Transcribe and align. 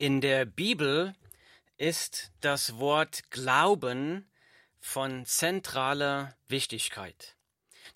In 0.00 0.20
der 0.20 0.44
Bibel 0.44 1.12
ist 1.76 2.30
das 2.40 2.78
Wort 2.78 3.32
Glauben 3.32 4.30
von 4.78 5.26
zentraler 5.26 6.36
Wichtigkeit. 6.46 7.34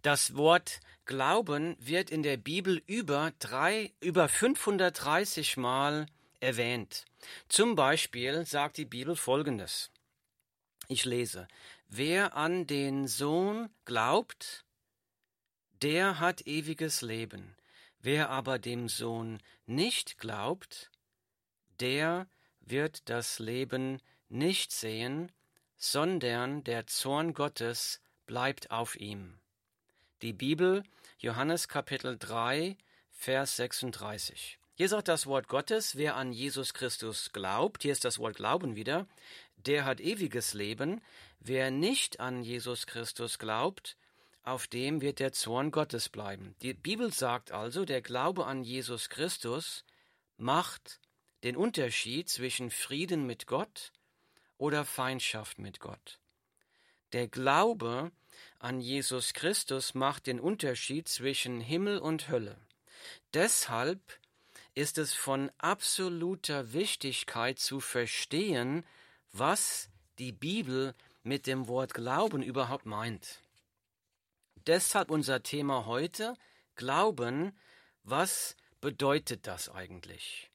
Das 0.03 0.35
Wort 0.35 0.81
Glauben 1.05 1.77
wird 1.79 2.11
in 2.11 2.25
der 2.25 2.39
Bibel 2.39 2.83
über 2.89 3.33
drei, 3.39 3.93
über 4.01 4.29
530 4.29 5.57
Mal 5.59 6.07
erwähnt. 6.41 7.05
Zum 7.47 7.77
Beispiel 7.77 8.45
sagt 8.47 8.79
die 8.79 8.85
Bibel 8.85 9.15
Folgendes. 9.15 9.93
Ich 10.89 11.05
lese, 11.05 11.47
wer 11.87 12.37
an 12.37 12.67
den 12.67 13.07
Sohn 13.07 13.71
glaubt, 13.85 14.65
der 15.83 16.19
hat 16.19 16.49
ewiges 16.49 17.01
Leben. 17.01 17.57
Wer 18.01 18.31
aber 18.31 18.59
dem 18.59 18.89
Sohn 18.89 19.39
nicht 19.67 20.19
glaubt, 20.19 20.91
der 21.83 22.29
wird 22.61 23.09
das 23.11 23.41
Leben 23.41 24.01
nicht 24.29 24.71
sehen, 24.71 25.33
sondern 25.77 26.63
der 26.63 26.87
Zorn 26.87 27.35
Gottes 27.35 28.01
bleibt 28.25 28.71
auf 28.71 28.95
ihm. 28.95 29.41
Die 30.23 30.33
Bibel, 30.33 30.85
Johannes 31.19 31.67
Kapitel 31.67 32.17
3, 32.17 32.77
Vers 33.11 33.57
36. 33.57 34.61
Hier 34.75 34.89
sagt 34.89 35.09
das 35.09 35.27
Wort 35.27 35.49
Gottes, 35.49 35.97
wer 35.97 36.15
an 36.15 36.33
Jesus 36.33 36.73
Christus 36.73 37.33
glaubt, 37.33 37.83
hier 37.83 37.93
ist 37.93 38.05
das 38.05 38.21
Wort 38.21 38.37
Glauben 38.37 38.77
wieder, 38.77 39.09
der 39.57 39.85
hat 39.85 40.01
ewiges 40.01 40.55
Leben. 40.55 41.01
Wer 41.41 41.73
nicht 41.73 42.21
an 42.21 42.45
Jesus 42.45 42.87
Christus 42.87 43.41
glaubt, 43.41 43.97
auf 44.45 44.69
dem 44.69 45.01
wird 45.01 45.19
der 45.19 45.33
Zorn 45.33 45.73
Gottes 45.73 46.09
bleiben. 46.09 46.55
Die 46.63 46.75
Bibel 46.75 47.13
sagt 47.13 47.51
also, 47.51 47.85
der 47.85 48.03
Glaube 48.03 48.47
an 48.47 48.63
Jesus 48.63 49.09
Christus 49.09 49.85
macht 50.37 51.01
den 51.43 51.57
Unterschied 51.57 52.29
zwischen 52.29 52.71
Frieden 52.71 53.27
mit 53.27 53.47
Gott 53.47 53.93
oder 54.59 54.85
Feindschaft 54.85 55.59
mit 55.59 55.81
Gott. 55.81 56.21
Der 57.13 57.29
Glaube 57.29 58.13
an 58.59 58.81
Jesus 58.81 59.35
Christus 59.35 59.95
macht 59.95 60.27
den 60.27 60.41
Unterschied 60.41 61.09
zwischen 61.09 61.61
Himmel 61.61 61.99
und 61.99 62.29
Hölle. 62.29 62.57
Deshalb 63.35 64.01
ist 64.75 64.99
es 64.99 65.13
von 65.13 65.51
absoluter 65.59 66.73
Wichtigkeit 66.73 67.59
zu 67.59 67.81
verstehen, 67.81 68.87
was 69.33 69.91
die 70.19 70.33
Bibel 70.33 70.95
mit 71.25 71.47
dem 71.47 71.67
Wort 71.67 71.95
Glauben 71.95 72.43
überhaupt 72.43 72.87
meint. 72.87 73.41
Deshalb 74.67 75.11
unser 75.11 75.43
Thema 75.43 75.87
heute 75.87 76.37
Glauben, 76.77 77.59
was 78.05 78.57
bedeutet 78.81 79.47
das 79.47 79.69
eigentlich? 79.69 80.52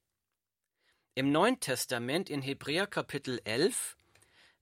Im 1.17 1.31
Neuen 1.31 1.59
Testament 1.59 2.29
in 2.29 2.43
Hebräer 2.43 2.85
Kapitel 2.85 3.41
11 3.43 3.97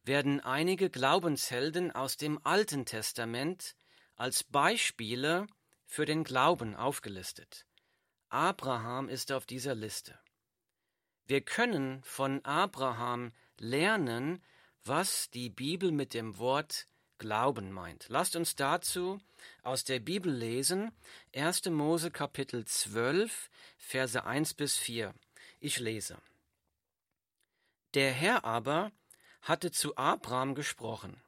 werden 0.05 0.39
einige 0.39 0.89
Glaubenshelden 0.89 1.91
aus 1.91 2.15
dem 2.15 2.39
Alten 2.45 2.85
Testament 2.85 3.75
als 4.15 4.45
Beispiele 4.45 5.47
für 5.85 6.05
den 6.05 6.23
Glauben 6.23 6.73
aufgelistet. 6.73 7.65
Abraham 8.29 9.09
ist 9.09 9.33
auf 9.33 9.45
dieser 9.45 9.75
Liste. 9.75 10.17
Wir 11.25 11.41
können 11.41 12.01
von 12.03 12.39
Abraham 12.45 13.33
lernen, 13.59 14.41
was 14.85 15.29
die 15.31 15.49
Bibel 15.49 15.91
mit 15.91 16.13
dem 16.13 16.37
Wort 16.37 16.87
Glauben 17.17 17.69
meint. 17.69 18.05
Lasst 18.07 18.37
uns 18.37 18.55
dazu 18.55 19.19
aus 19.61 19.83
der 19.83 19.99
Bibel 19.99 20.31
lesen, 20.31 20.93
1. 21.35 21.65
Mose 21.65 22.11
Kapitel 22.11 22.63
12, 22.63 23.49
Verse 23.77 24.23
1 24.23 24.53
bis 24.53 24.77
4. 24.77 25.13
Ich 25.59 25.79
lese. 25.79 26.17
Der 27.95 28.11
Herr 28.11 28.43
aber 28.43 28.91
hatte 29.41 29.71
zu 29.71 29.95
Abraham 29.95 30.53
gesprochen, 30.53 31.21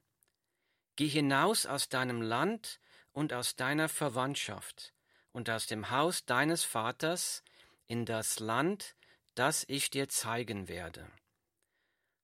Geh 0.98 1.08
hinaus 1.08 1.66
aus 1.66 1.88
deinem 1.88 2.22
Land 2.22 2.82
und 3.14 3.32
aus 3.32 3.56
deiner 3.56 3.88
Verwandtschaft 3.88 4.94
und 5.32 5.50
aus 5.50 5.68
dem 5.68 5.92
Haus 5.92 6.26
deines 6.26 6.66
Vaters 6.66 7.44
in 7.86 8.06
das 8.06 8.40
Land, 8.40 8.96
das 9.34 9.64
ich 9.70 9.92
dir 9.92 10.10
zeigen 10.10 10.68
werde. 10.68 11.10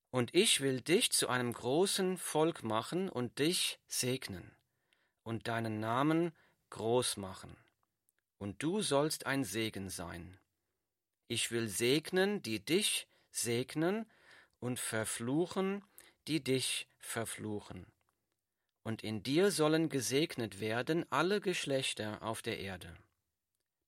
Und 0.09 0.35
ich 0.35 0.59
will 0.59 0.81
dich 0.81 1.11
zu 1.11 1.29
einem 1.29 1.53
großen 1.53 2.17
Volk 2.17 2.63
machen 2.63 3.09
und 3.09 3.39
dich 3.39 3.79
segnen 3.87 4.57
und 5.21 5.47
deinen 5.47 5.79
Namen 5.79 6.35
groß 6.71 7.15
machen. 7.15 7.55
Und 8.39 8.61
du 8.61 8.81
sollst 8.81 9.25
ein 9.25 9.45
Segen 9.45 9.89
sein. 9.89 10.37
Ich 11.27 11.51
will 11.51 11.69
segnen, 11.69 12.41
die 12.41 12.59
dich 12.59 13.07
segnen, 13.31 14.05
und 14.63 14.79
verfluchen, 14.79 15.83
die 16.29 16.41
dich 16.41 16.87
verfluchen. 16.97 17.85
Und 18.83 19.03
in 19.03 19.21
dir 19.21 19.51
sollen 19.51 19.89
gesegnet 19.89 20.61
werden 20.61 21.05
alle 21.09 21.41
Geschlechter 21.41 22.23
auf 22.23 22.41
der 22.41 22.59
Erde. 22.59 22.95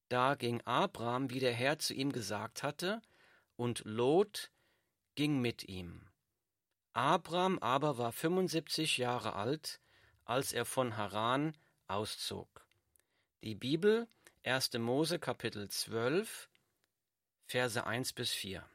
Da 0.09 0.36
ging 0.36 0.59
Abraham, 0.66 1.30
wie 1.30 1.40
der 1.40 1.53
Herr 1.53 1.80
zu 1.80 1.94
ihm 1.94 2.12
gesagt 2.12 2.62
hatte, 2.62 3.02
und 3.56 3.84
Lot 3.86 4.52
ging 5.16 5.40
mit 5.40 5.63
ihm. 5.63 6.09
Abraham 6.92 7.57
aber 7.59 7.97
war 7.97 8.12
75 8.12 8.97
Jahre 8.97 9.34
alt, 9.36 9.80
als 10.25 10.52
er 10.52 10.66
von 10.66 10.97
Haran 10.97 11.56
auszog. 11.88 12.66
Die 13.44 13.56
Bibel, 13.56 14.09
1. 14.44 14.74
Mose 14.74 15.19
Kapitel 15.19 15.69
12, 15.69 16.50
Verse 17.46 17.86
1 17.88 18.12
bis 18.12 18.31
4. 18.31 18.68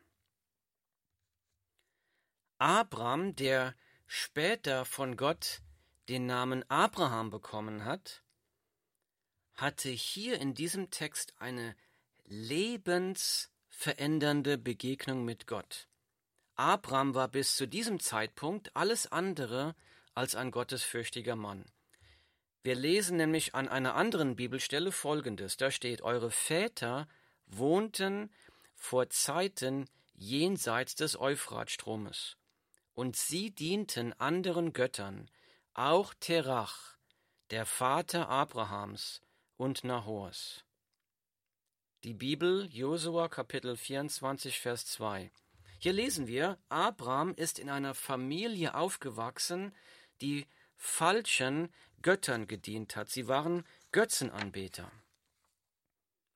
Abraham, 2.61 3.35
der 3.37 3.75
später 4.07 4.85
von 4.85 5.17
Gott 5.17 5.63
den 6.11 6.27
Namen 6.27 6.63
Abraham 6.69 7.31
bekommen 7.31 7.87
hat, 7.87 8.23
hatte 9.55 9.89
hier 9.89 10.39
in 10.39 10.53
diesem 10.53 10.91
Text 10.91 11.33
eine 11.39 11.75
lebensverändernde 12.27 14.59
Begegnung 14.59 15.25
mit 15.25 15.47
Gott. 15.47 15.89
Abraham 16.55 17.15
war 17.15 17.29
bis 17.29 17.57
zu 17.57 17.67
diesem 17.67 17.99
Zeitpunkt 17.99 18.77
alles 18.77 19.11
andere 19.11 19.75
als 20.13 20.35
ein 20.35 20.51
gottesfürchtiger 20.51 21.37
Mann. 21.37 21.65
Wir 22.63 22.75
lesen 22.75 23.17
nämlich 23.17 23.55
an 23.55 23.71
einer 23.71 23.95
anderen 23.95 24.37
Bibelstelle 24.37 24.93
Folgendes. 24.93 25.57
Da 25.57 25.71
steht, 25.71 26.03
Eure 26.03 26.31
Väter 26.31 27.09
wohnten 27.47 28.31
vor 28.75 29.09
Zeiten 29.09 29.89
jenseits 30.13 30.95
des 30.95 31.19
Euphratstromes 31.19 32.37
und 32.95 33.17
sie 33.17 33.51
dienten 33.51 34.13
anderen 34.15 34.73
Göttern, 34.73 35.31
auch 35.75 36.15
Terach, 36.15 36.97
der 37.51 37.67
Vater 37.67 38.29
Abrahams 38.29 39.21
und 39.57 39.85
Nahors. 39.85 40.65
Die 42.05 42.15
Bibel, 42.15 42.67
Josua 42.73 43.29
Kapitel 43.29 43.77
24, 43.77 44.59
Vers 44.59 44.87
2. 44.87 45.31
Hier 45.79 45.93
lesen 45.93 46.27
wir, 46.27 46.59
Abraham 46.69 47.35
ist 47.35 47.59
in 47.59 47.71
einer 47.71 47.95
Familie 47.95 48.75
aufgewachsen, 48.75 49.75
die 50.21 50.47
falschen 50.77 51.73
Göttern 52.03 52.47
gedient 52.47 52.97
hat. 52.97 53.11
Sie 53.11 53.29
waren 53.29 53.65
Götzenanbeter. 53.93 54.91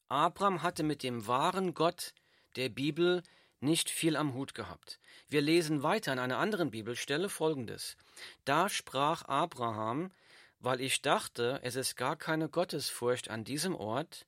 Abraham 0.09 0.62
hatte 0.62 0.82
mit 0.82 1.03
dem 1.03 1.26
wahren 1.26 1.75
Gott 1.75 2.14
der 2.56 2.69
Bibel 2.69 3.22
nicht 3.64 3.91
viel 3.91 4.16
am 4.16 4.34
Hut 4.34 4.54
gehabt. 4.54 5.00
Wir 5.28 5.41
lesen 5.41 5.82
weiter 5.82 6.12
an 6.12 6.19
einer 6.19 6.38
anderen 6.38 6.70
Bibelstelle 6.70 7.28
folgendes. 7.28 7.97
Da 8.44 8.69
sprach 8.69 9.25
Abraham, 9.25 10.12
weil 10.60 10.80
ich 10.80 11.02
dachte, 11.02 11.60
es 11.62 11.76
ist 11.76 11.97
gar 11.97 12.16
keine 12.16 12.48
Gottesfurcht 12.48 13.30
an 13.30 13.44
diesem 13.44 13.75
Ort, 13.75 14.26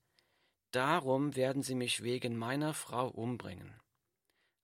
darum 0.70 1.36
werden 1.36 1.62
sie 1.62 1.74
mich 1.74 2.02
wegen 2.02 2.36
meiner 2.36 2.74
Frau 2.74 3.08
umbringen. 3.08 3.80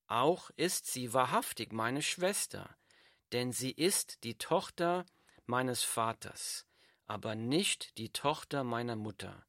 Auch 0.07 0.51
ist 0.57 0.87
sie 0.87 1.15
wahrhaftig 1.15 1.73
meine 1.73 2.03
Schwester, 2.03 2.77
denn 3.33 3.53
sie 3.53 3.71
ist 3.71 4.25
die 4.25 4.37
Tochter 4.37 5.07
meines 5.47 5.83
Vaters, 5.83 6.67
aber 7.07 7.35
nicht 7.35 7.97
die 7.97 8.11
Tochter 8.11 8.65
meiner 8.65 8.97
Mutter. 8.97 9.47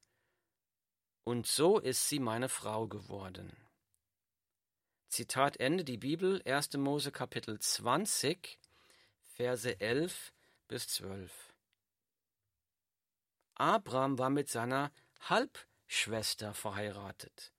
Und 1.26 1.48
so 1.48 1.80
ist 1.80 2.08
sie 2.08 2.20
meine 2.20 2.50
Frau 2.50 2.88
geworden. 2.88 3.56
Zitat 5.14 5.58
Ende 5.58 5.84
die 5.84 6.00
Bibel 6.00 6.42
1. 6.44 6.74
Mose 6.78 7.12
Kapitel 7.12 7.60
20 7.60 8.58
Verse 9.28 9.80
11 9.80 10.34
bis 10.68 10.88
12. 10.88 11.54
Abraham 13.54 14.18
war 14.18 14.32
mit 14.32 14.50
seiner 14.50 14.92
Halbschwester 15.20 16.56
verheiratet. 16.56 17.54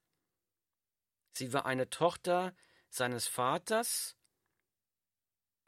Sie 1.31 1.53
war 1.53 1.65
eine 1.65 1.89
Tochter 1.89 2.53
seines 2.89 3.25
Vaters, 3.25 4.17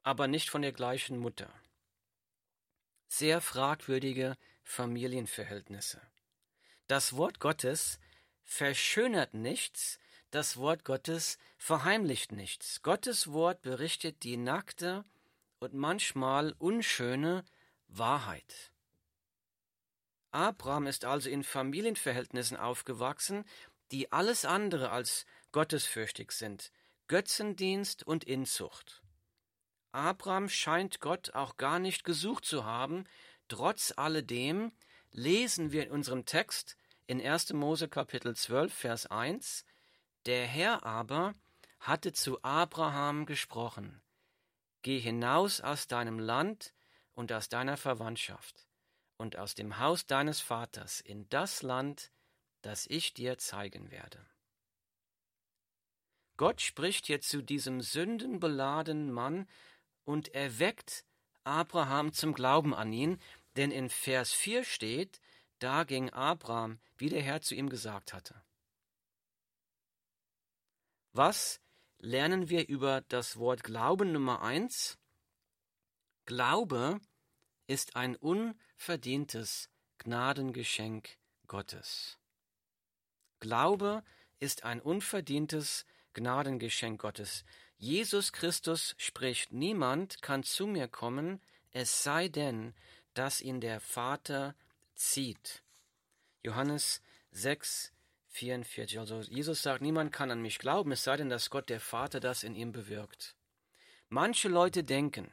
aber 0.04 0.28
nicht 0.28 0.50
von 0.50 0.64
der 0.64 0.74
gleichen 0.74 1.18
Mutter. 1.18 1.54
Sehr 3.08 3.40
fragwürdige 3.40 4.36
Familienverhältnisse. 4.62 6.02
Das 6.88 7.16
Wort 7.16 7.40
Gottes 7.40 7.98
verschönert 8.44 9.34
nichts, 9.34 10.00
das 10.32 10.58
Wort 10.58 10.84
Gottes 10.84 11.38
verheimlicht 11.58 12.32
nichts. 12.32 12.82
Gottes 12.82 13.32
Wort 13.32 13.62
berichtet 13.62 14.24
die 14.24 14.38
nackte 14.38 15.04
und 15.60 15.74
manchmal 15.74 16.54
unschöne 16.60 17.44
Wahrheit. 17.88 18.72
Abraham 20.32 20.88
ist 20.88 21.06
also 21.06 21.30
in 21.30 21.44
Familienverhältnissen 21.44 22.58
aufgewachsen, 22.58 23.46
die 23.92 24.12
alles 24.12 24.46
andere 24.46 24.92
als 24.92 25.26
gottesfürchtig 25.52 26.32
sind, 26.32 26.72
Götzendienst 27.08 28.06
und 28.06 28.26
Inzucht. 28.26 29.02
Abraham 29.94 30.50
scheint 30.50 31.00
Gott 31.00 31.34
auch 31.34 31.58
gar 31.58 31.80
nicht 31.80 32.04
gesucht 32.04 32.46
zu 32.46 32.66
haben, 32.66 33.06
trotz 33.48 33.94
alledem 33.96 34.74
lesen 35.12 35.72
wir 35.72 35.84
in 35.84 35.92
unserem 35.92 36.26
Text 36.26 36.76
in 37.08 37.26
1. 37.26 37.54
Mose 37.54 37.88
Kapitel 37.88 38.36
12, 38.36 38.74
Vers 38.74 39.06
1, 39.08 39.64
der 40.28 40.46
Herr 40.46 40.86
aber 40.86 41.36
hatte 41.80 42.12
zu 42.12 42.44
Abraham 42.44 43.26
gesprochen, 43.26 44.02
Geh 44.84 45.00
hinaus 45.00 45.60
aus 45.60 45.88
deinem 45.88 46.20
Land 46.20 46.74
und 47.14 47.32
aus 47.34 47.50
deiner 47.50 47.78
Verwandtschaft 47.78 48.68
und 49.18 49.38
aus 49.38 49.56
dem 49.56 49.80
Haus 49.80 50.06
deines 50.06 50.40
Vaters 50.40 51.02
in 51.02 51.28
das 51.30 51.64
Land, 51.64 52.12
das 52.62 52.86
ich 52.88 53.14
dir 53.14 53.38
zeigen 53.38 53.90
werde. 53.90 54.26
Gott 56.38 56.62
spricht 56.62 57.08
hier 57.08 57.22
zu 57.22 57.42
diesem 57.42 57.82
sündenbeladenen 57.82 59.12
Mann 59.12 59.50
und 60.06 60.34
erweckt 60.36 61.06
Abraham 61.44 62.14
zum 62.14 62.34
Glauben 62.34 62.76
an 62.76 62.94
ihn, 62.94 63.20
denn 63.56 63.72
in 63.72 63.90
Vers 63.90 64.34
4 64.34 64.64
steht, 64.64 65.20
da 65.60 65.84
ging 65.84 66.12
Abraham, 66.12 66.80
wie 66.98 67.10
der 67.10 67.24
Herr 67.24 67.42
zu 67.42 67.56
ihm 67.56 67.70
gesagt 67.70 68.14
hatte. 68.14 68.42
Was 71.18 71.60
lernen 71.98 72.48
wir 72.50 72.68
über 72.70 73.02
das 73.10 73.38
Wort 73.38 73.64
Glauben 73.64 74.12
Nummer 74.12 74.44
eins? 74.44 75.00
Glaube 76.28 77.02
ist 77.66 77.96
ein 77.96 78.16
unverdientes 78.16 79.72
Gnadengeschenk 79.98 81.18
Gottes. 81.48 82.20
Glaube 83.40 84.04
ist 84.38 84.64
ein 84.64 84.80
unverdientes 84.80 85.88
Gnadengeschenk 86.14 87.02
Gottes. 87.02 87.46
Jesus 87.78 88.32
Christus 88.32 88.94
spricht, 89.00 89.52
niemand 89.52 90.22
kann 90.22 90.44
zu 90.44 90.68
mir 90.68 90.88
kommen, 90.88 91.42
es 91.72 92.04
sei 92.04 92.28
denn, 92.28 92.76
dass 93.16 93.42
ihn 93.42 93.60
der 93.60 93.80
Vater 93.80 94.54
zieht. 94.94 95.64
Johannes 96.44 97.02
6, 97.32 97.92
44. 98.38 99.00
Also 99.00 99.22
Jesus 99.22 99.62
sagt, 99.62 99.82
niemand 99.82 100.12
kann 100.14 100.32
an 100.32 100.42
mich 100.42 100.60
glauben, 100.60 100.92
es 100.92 101.04
sei 101.04 101.18
denn, 101.18 101.30
dass 101.30 101.50
Gott 101.50 101.70
der 101.70 101.80
Vater 101.80 102.20
das 102.20 102.44
in 102.44 102.56
ihm 102.56 102.72
bewirkt. 102.72 103.36
Manche 104.10 104.48
Leute 104.48 104.84
denken, 104.84 105.30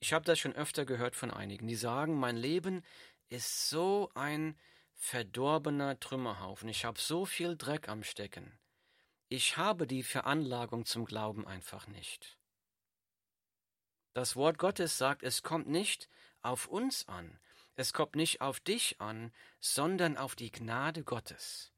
ich 0.00 0.12
habe 0.12 0.24
das 0.24 0.38
schon 0.38 0.54
öfter 0.54 0.86
gehört 0.86 1.14
von 1.14 1.30
einigen, 1.30 1.66
die 1.66 1.76
sagen, 1.76 2.18
mein 2.18 2.36
Leben 2.36 2.82
ist 3.28 3.68
so 3.68 4.10
ein 4.14 4.58
verdorbener 4.96 6.00
Trümmerhaufen, 6.00 6.68
ich 6.68 6.84
habe 6.84 6.98
so 6.98 7.26
viel 7.26 7.56
Dreck 7.56 7.88
am 7.88 8.02
Stecken. 8.02 8.58
Ich 9.28 9.56
habe 9.56 9.86
die 9.86 10.02
Veranlagung 10.02 10.86
zum 10.86 11.04
Glauben 11.04 11.46
einfach 11.46 11.86
nicht. 11.86 12.38
Das 14.14 14.34
Wort 14.34 14.58
Gottes 14.58 14.98
sagt, 14.98 15.22
es 15.22 15.42
kommt 15.42 15.68
nicht 15.68 16.08
auf 16.42 16.66
uns 16.66 17.06
an, 17.06 17.38
es 17.76 17.92
kommt 17.92 18.16
nicht 18.16 18.40
auf 18.40 18.60
dich 18.60 19.00
an, 19.00 19.32
sondern 19.60 20.16
auf 20.16 20.36
die 20.36 20.50
Gnade 20.50 21.04
Gottes. 21.04 21.72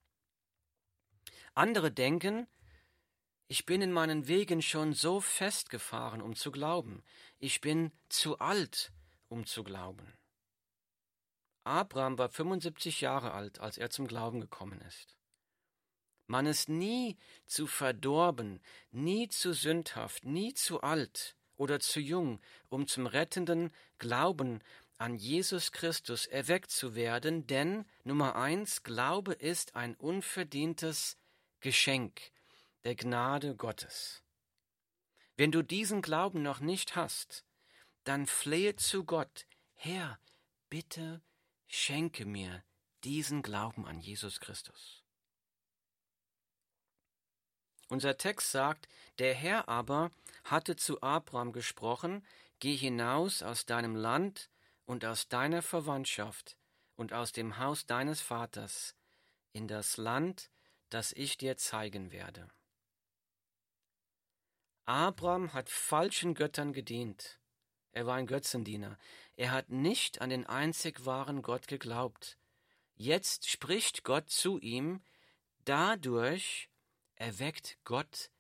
Andere 1.54 1.92
denken, 1.92 2.46
ich 3.46 3.66
bin 3.66 3.82
in 3.82 3.92
meinen 3.92 4.28
Wegen 4.28 4.62
schon 4.62 4.94
so 4.94 5.20
festgefahren, 5.20 6.22
um 6.22 6.34
zu 6.34 6.50
glauben. 6.50 7.02
Ich 7.38 7.60
bin 7.60 7.92
zu 8.08 8.38
alt, 8.38 8.92
um 9.28 9.44
zu 9.44 9.62
glauben. 9.62 10.16
Abraham 11.64 12.18
war 12.18 12.28
75 12.28 13.02
Jahre 13.02 13.32
alt, 13.32 13.60
als 13.60 13.78
er 13.78 13.90
zum 13.90 14.06
Glauben 14.06 14.40
gekommen 14.40 14.80
ist. 14.80 15.16
Man 16.26 16.46
ist 16.46 16.68
nie 16.68 17.18
zu 17.46 17.66
verdorben, 17.66 18.60
nie 18.90 19.28
zu 19.28 19.52
sündhaft, 19.52 20.24
nie 20.24 20.54
zu 20.54 20.80
alt 20.80 21.36
oder 21.56 21.78
zu 21.78 22.00
jung, 22.00 22.40
um 22.68 22.86
zum 22.86 23.06
rettenden 23.06 23.70
Glauben 23.98 24.60
an 25.02 25.16
Jesus 25.16 25.72
Christus 25.72 26.26
erweckt 26.26 26.70
zu 26.70 26.94
werden, 26.94 27.44
denn 27.49 27.84
Nummer 28.04 28.37
eins, 28.37 28.84
Glaube 28.84 29.32
ist 29.32 29.75
ein 29.75 29.96
unverdientes 29.96 31.16
Geschenk 31.58 32.31
der 32.84 32.94
Gnade 32.94 33.56
Gottes. 33.56 34.22
Wenn 35.37 35.50
du 35.50 35.62
diesen 35.62 36.02
Glauben 36.02 36.43
noch 36.43 36.60
nicht 36.60 36.94
hast, 36.94 37.44
dann 38.04 38.28
flehe 38.28 38.76
zu 38.76 39.04
Gott, 39.04 39.44
Herr, 39.75 40.20
bitte 40.70 41.20
schenke 41.66 42.25
mir 42.25 42.62
diesen 43.02 43.43
Glauben 43.43 43.87
an 43.87 43.99
Jesus 43.99 44.38
Christus. 44.38 45.02
Unser 47.88 48.16
Text 48.19 48.52
sagt, 48.52 48.88
der 49.19 49.34
Herr 49.34 49.69
aber 49.69 50.12
hatte 50.44 50.76
zu 50.76 51.02
Abraham 51.02 51.52
gesprochen, 51.52 52.25
Geh 52.62 52.76
hinaus 52.76 53.43
aus 53.43 53.66
deinem 53.66 53.96
Land 53.96 54.49
und 54.92 55.06
aus 55.06 55.26
deiner 55.26 55.62
Verwandtschaft 55.62 56.58
und 56.96 57.14
aus 57.14 57.32
dem 57.32 57.56
Haus 57.56 57.86
deines 57.86 58.20
Vaters 58.20 58.94
in 59.54 59.66
das 59.66 59.96
Land, 59.96 60.50
das 60.90 61.12
ich 61.12 61.38
dir 61.38 61.56
zeigen 61.56 62.12
werde. 62.12 62.46
Abraham 64.84 65.54
hat 65.54 65.70
falschen 65.70 66.34
Göttern 66.34 66.74
gedient. 66.74 67.40
Er 67.92 68.04
war 68.04 68.16
ein 68.16 68.26
Götzendiener. 68.26 68.98
Er 69.36 69.50
hat 69.50 69.70
nicht 69.70 70.20
an 70.20 70.28
den 70.28 70.46
einzig 70.46 71.06
wahren 71.06 71.40
Gott 71.40 71.68
geglaubt. 71.68 72.36
Jetzt 72.94 73.48
spricht 73.48 74.04
Gott 74.04 74.28
zu 74.28 74.58
ihm, 74.58 75.02
dadurch 75.64 76.68
erweckt 77.14 77.78
Gott 77.84 78.30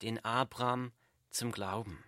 den 0.00 0.24
Abraham 0.24 0.92
zum 1.28 1.52
Glauben. 1.52 2.02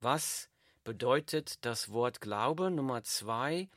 Was 0.00 0.50
bedeutet 0.88 1.66
das 1.66 1.92
Wort 1.92 2.22
Glaube. 2.22 2.70
Nummer 2.70 3.02
zwei, 3.02 3.68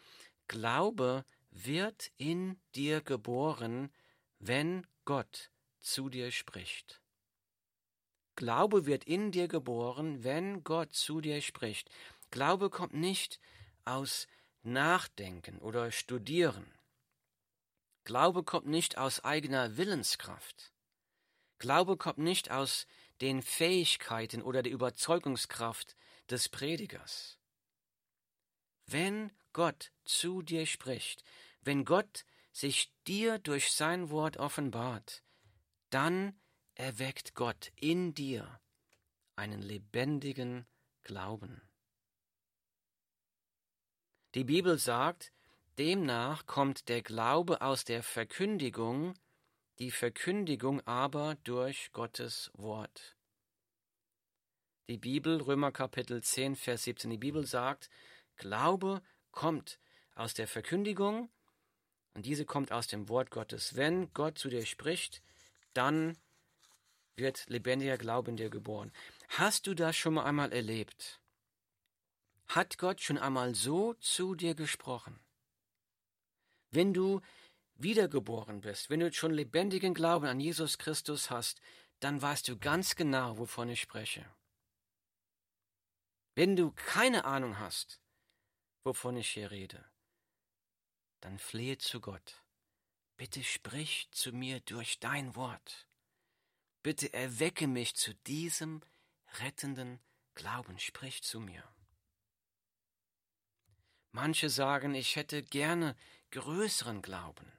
Glaube 0.48 1.26
wird 1.50 2.10
in 2.16 2.58
dir 2.74 3.02
geboren, 3.02 3.92
wenn 4.40 4.88
Gott 5.04 5.52
zu 5.82 6.08
dir 6.08 6.32
spricht. 6.32 7.02
Glaube 8.38 8.86
wird 8.86 9.04
in 9.04 9.34
dir 9.34 9.50
geboren, 9.50 10.24
wenn 10.24 10.64
Gott 10.64 10.94
zu 10.94 11.20
dir 11.20 11.42
spricht. 11.42 11.90
Glaube 12.30 12.70
kommt 12.70 12.94
nicht 12.94 13.42
aus 13.84 14.26
Nachdenken 14.64 15.58
oder 15.60 15.92
Studieren. 15.92 16.72
Glaube 18.06 18.42
kommt 18.44 18.68
nicht 18.68 18.98
aus 18.98 19.22
eigener 19.26 19.76
Willenskraft. 19.76 20.72
Glaube 21.60 21.98
kommt 21.98 22.20
nicht 22.20 22.52
aus 22.52 22.88
den 23.20 23.42
Fähigkeiten 23.42 24.42
oder 24.42 24.64
der 24.64 24.72
Überzeugungskraft 24.72 25.98
des 26.30 26.50
Predigers. 26.50 27.38
Wenn 28.86 29.32
Gott 29.54 29.92
zu 30.06 30.42
dir 30.42 30.66
spricht, 30.66 31.24
wenn 31.62 31.86
Gott 31.86 32.26
sich 32.52 32.94
dir 33.08 33.40
durch 33.40 33.72
sein 33.72 34.10
Wort 34.10 34.38
offenbart, 34.38 35.24
dann 35.90 36.40
erweckt 36.76 37.36
Gott 37.36 37.72
in 37.76 38.14
dir 38.14 38.60
einen 39.36 39.62
lebendigen 39.62 40.66
Glauben. 41.04 41.62
Die 44.36 44.44
Bibel 44.44 44.78
sagt, 44.78 45.34
demnach 45.78 46.46
kommt 46.46 46.88
der 46.90 47.02
Glaube 47.02 47.62
aus 47.62 47.84
der 47.84 48.04
Verkündigung, 48.04 49.14
die 49.80 49.92
Verkündigung 49.92 50.80
aber 50.88 51.36
durch 51.44 51.92
Gottes 51.92 52.52
Wort. 52.54 53.18
Die 54.92 54.98
Bibel, 54.98 55.42
Römer 55.42 55.72
Kapitel 55.72 56.22
10, 56.22 56.58
Vers 56.58 56.84
17, 56.84 57.12
die 57.12 57.18
Bibel 57.18 57.46
sagt, 57.46 57.90
Glaube 58.36 59.02
kommt 59.32 59.80
aus 60.16 60.34
der 60.34 60.50
Verkündigung 60.50 61.30
und 62.14 62.26
diese 62.26 62.44
kommt 62.44 62.74
aus 62.74 62.88
dem 62.88 63.08
Wort 63.08 63.32
Gottes. 63.32 63.78
Wenn 63.78 64.12
Gott 64.14 64.38
zu 64.38 64.50
dir 64.50 64.66
spricht, 64.66 65.24
dann 65.72 66.18
wird 67.16 67.46
lebendiger 67.48 67.98
Glaube 67.98 68.32
in 68.32 68.36
dir 68.36 68.50
geboren. 68.50 68.92
Hast 69.30 69.66
du 69.66 69.76
das 69.76 69.96
schon 69.96 70.16
mal 70.16 70.26
einmal 70.26 70.52
erlebt? 70.52 71.22
Hat 72.48 72.78
Gott 72.78 73.00
schon 73.00 73.18
einmal 73.18 73.56
so 73.56 73.94
zu 73.94 74.36
dir 74.36 74.56
gesprochen? 74.56 75.22
Wenn 76.70 76.94
du 76.94 77.22
wiedergeboren 77.76 78.60
bist, 78.60 78.90
wenn 78.90 79.00
du 79.00 79.14
schon 79.14 79.32
lebendigen 79.32 79.94
Glauben 79.94 80.26
an 80.26 80.42
Jesus 80.42 80.78
Christus 80.78 81.30
hast, 81.30 81.62
dann 82.02 82.22
weißt 82.22 82.50
du 82.50 82.58
ganz 82.58 82.98
genau, 82.98 83.38
wovon 83.38 83.70
ich 83.70 83.80
spreche. 83.80 84.26
Wenn 86.34 86.56
du 86.56 86.72
keine 86.72 87.26
Ahnung 87.26 87.60
hast, 87.60 88.00
wovon 88.84 89.18
ich 89.18 89.32
hier 89.32 89.52
rede, 89.52 89.84
dann 91.20 91.38
flehe 91.38 91.78
zu 91.78 92.00
Gott. 92.02 92.44
bitte 93.18 93.44
sprich 93.44 94.10
zu 94.10 94.32
mir 94.32 94.62
durch 94.62 95.00
dein 95.00 95.36
Wort. 95.36 95.88
Bitte 96.82 97.14
erwecke 97.14 97.68
mich 97.68 97.96
zu 97.96 98.16
diesem 98.16 98.82
rettenden 99.40 100.00
Glauben, 100.34 100.80
sprich 100.80 101.22
zu 101.22 101.40
mir. 101.40 101.64
Manche 104.12 104.50
sagen, 104.50 104.96
ich 104.96 105.16
hätte 105.16 105.44
gerne 105.44 105.96
größeren 106.32 107.04
Glauben. 107.04 107.52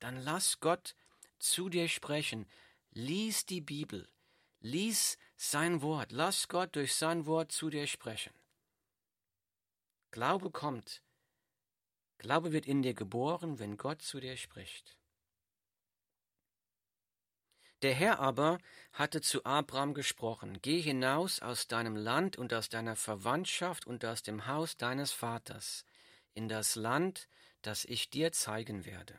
Dann 0.00 0.16
lass 0.16 0.58
Gott 0.58 0.96
zu 1.38 1.68
dir 1.68 1.88
sprechen, 1.88 2.44
lies 2.90 3.46
die 3.46 3.60
Bibel, 3.60 4.10
lies 4.58 5.16
sein 5.38 5.80
Wort, 5.82 6.12
lass 6.12 6.48
Gott 6.48 6.76
durch 6.76 6.94
sein 6.94 7.24
Wort 7.24 7.52
zu 7.52 7.70
dir 7.70 7.86
sprechen. 7.86 8.34
Glaube 10.10 10.50
kommt, 10.50 11.02
Glaube 12.18 12.52
wird 12.52 12.66
in 12.66 12.82
dir 12.82 12.94
geboren, 12.94 13.60
wenn 13.60 13.76
Gott 13.76 14.02
zu 14.02 14.18
dir 14.18 14.36
spricht. 14.36 14.98
Der 17.82 17.94
Herr 17.94 18.18
aber 18.18 18.58
hatte 18.92 19.20
zu 19.20 19.44
Abraham 19.44 19.94
gesprochen, 19.94 20.58
Geh 20.60 20.80
hinaus 20.80 21.40
aus 21.40 21.68
deinem 21.68 21.94
Land 21.94 22.36
und 22.36 22.52
aus 22.52 22.68
deiner 22.68 22.96
Verwandtschaft 22.96 23.86
und 23.86 24.04
aus 24.04 24.24
dem 24.24 24.46
Haus 24.46 24.76
deines 24.76 25.12
Vaters, 25.12 25.84
in 26.34 26.48
das 26.48 26.74
Land, 26.74 27.28
das 27.62 27.84
ich 27.84 28.10
dir 28.10 28.32
zeigen 28.32 28.84
werde. 28.84 29.14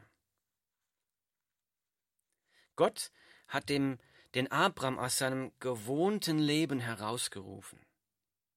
Gott 2.76 3.12
hat 3.48 3.70
dem, 3.70 3.98
den 4.36 4.52
Abraham 4.52 5.00
aus 5.00 5.18
seinem 5.18 5.52
gewohnten 5.60 6.38
Leben 6.38 6.80
herausgerufen. 6.80 7.80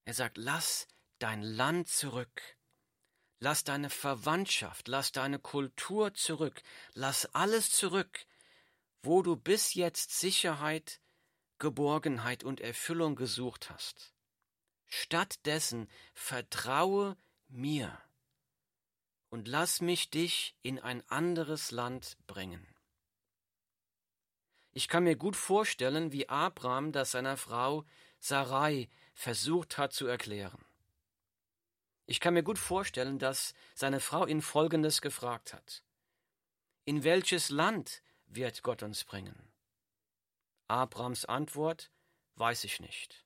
Er 0.04 0.14
sagt, 0.14 0.36
lass 0.36 0.88
dein 1.18 1.42
Land 1.42 1.88
zurück, 1.88 2.42
lass 3.38 3.64
deine 3.64 3.90
Verwandtschaft, 3.90 4.88
lass 4.88 5.12
deine 5.12 5.38
Kultur 5.38 6.14
zurück, 6.14 6.62
lass 6.94 7.26
alles 7.34 7.70
zurück, 7.70 8.26
wo 9.02 9.22
du 9.22 9.36
bis 9.36 9.74
jetzt 9.74 10.18
Sicherheit, 10.18 11.00
Geborgenheit 11.58 12.44
und 12.44 12.60
Erfüllung 12.60 13.16
gesucht 13.16 13.70
hast. 13.70 14.12
Stattdessen 14.86 15.88
vertraue 16.12 17.16
mir 17.48 17.96
und 19.30 19.48
lass 19.48 19.80
mich 19.80 20.10
dich 20.10 20.54
in 20.62 20.78
ein 20.78 21.08
anderes 21.08 21.70
Land 21.70 22.18
bringen. 22.26 22.71
Ich 24.72 24.88
kann 24.88 25.04
mir 25.04 25.16
gut 25.16 25.36
vorstellen, 25.36 26.12
wie 26.12 26.28
Abraham 26.28 26.92
das 26.92 27.10
seiner 27.10 27.36
Frau 27.36 27.84
Sarai 28.18 28.88
versucht 29.14 29.76
hat 29.76 29.92
zu 29.92 30.06
erklären. 30.06 30.64
Ich 32.06 32.20
kann 32.20 32.34
mir 32.34 32.42
gut 32.42 32.58
vorstellen, 32.58 33.18
dass 33.18 33.54
seine 33.74 34.00
Frau 34.00 34.26
ihn 34.26 34.42
Folgendes 34.42 35.02
gefragt 35.02 35.52
hat. 35.52 35.82
In 36.84 37.04
welches 37.04 37.50
Land 37.50 38.02
wird 38.26 38.62
Gott 38.62 38.82
uns 38.82 39.04
bringen? 39.04 39.52
Abrams 40.68 41.26
Antwort 41.26 41.90
weiß 42.36 42.64
ich 42.64 42.80
nicht. 42.80 43.24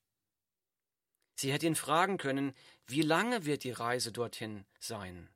Sie 1.36 1.52
hätte 1.52 1.66
ihn 1.66 1.76
fragen 1.76 2.18
können, 2.18 2.54
wie 2.86 3.02
lange 3.02 3.44
wird 3.44 3.62
die 3.62 3.72
Reise 3.72 4.10
dorthin 4.10 4.64
sein? 4.80 5.28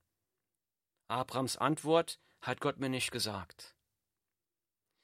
Abrams 1.09 1.57
Antwort 1.57 2.19
hat 2.41 2.61
Gott 2.61 2.79
mir 2.79 2.89
nicht 2.89 3.11
gesagt. 3.11 3.77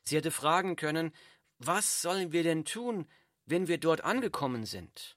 Sie 0.08 0.16
hätte 0.16 0.30
fragen 0.30 0.76
können, 0.76 1.12
was 1.58 2.00
sollen 2.02 2.32
wir 2.32 2.42
denn 2.42 2.64
tun, 2.64 3.08
wenn 3.44 3.66
wir 3.66 3.78
dort 3.78 4.02
angekommen 4.02 4.64
sind? 4.64 5.16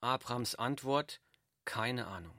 Abrams 0.00 0.54
Antwort, 0.54 1.20
keine 1.64 2.06
Ahnung. 2.06 2.38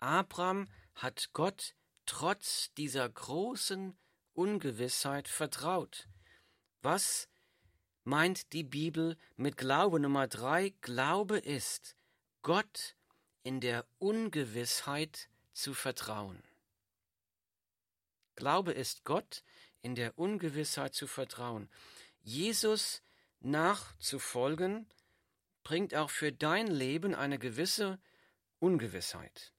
Abraham 0.00 0.68
hat 0.94 1.30
Gott 1.32 1.74
trotz 2.06 2.72
dieser 2.74 3.08
großen 3.08 3.96
Ungewissheit 4.32 5.28
vertraut. 5.28 6.08
Was 6.82 7.28
meint 8.04 8.52
die 8.52 8.64
Bibel 8.64 9.16
mit 9.36 9.56
Glaube 9.56 10.00
Nummer 10.00 10.26
drei? 10.26 10.74
Glaube 10.80 11.38
ist, 11.38 11.96
Gott 12.42 12.96
in 13.42 13.60
der 13.60 13.86
Ungewissheit 13.98 15.28
zu 15.52 15.74
vertrauen. 15.74 16.42
Glaube 18.36 18.72
ist 18.72 19.04
Gott 19.04 19.42
in 19.82 19.94
der 19.94 20.18
Ungewissheit 20.18 20.94
zu 20.94 21.06
vertrauen. 21.06 21.68
Jesus 22.22 23.02
nachzufolgen 23.40 24.86
bringt 25.62 25.94
auch 25.94 26.10
für 26.10 26.32
dein 26.32 26.66
Leben 26.66 27.14
eine 27.14 27.38
gewisse 27.38 27.98
Ungewissheit. 28.58 29.52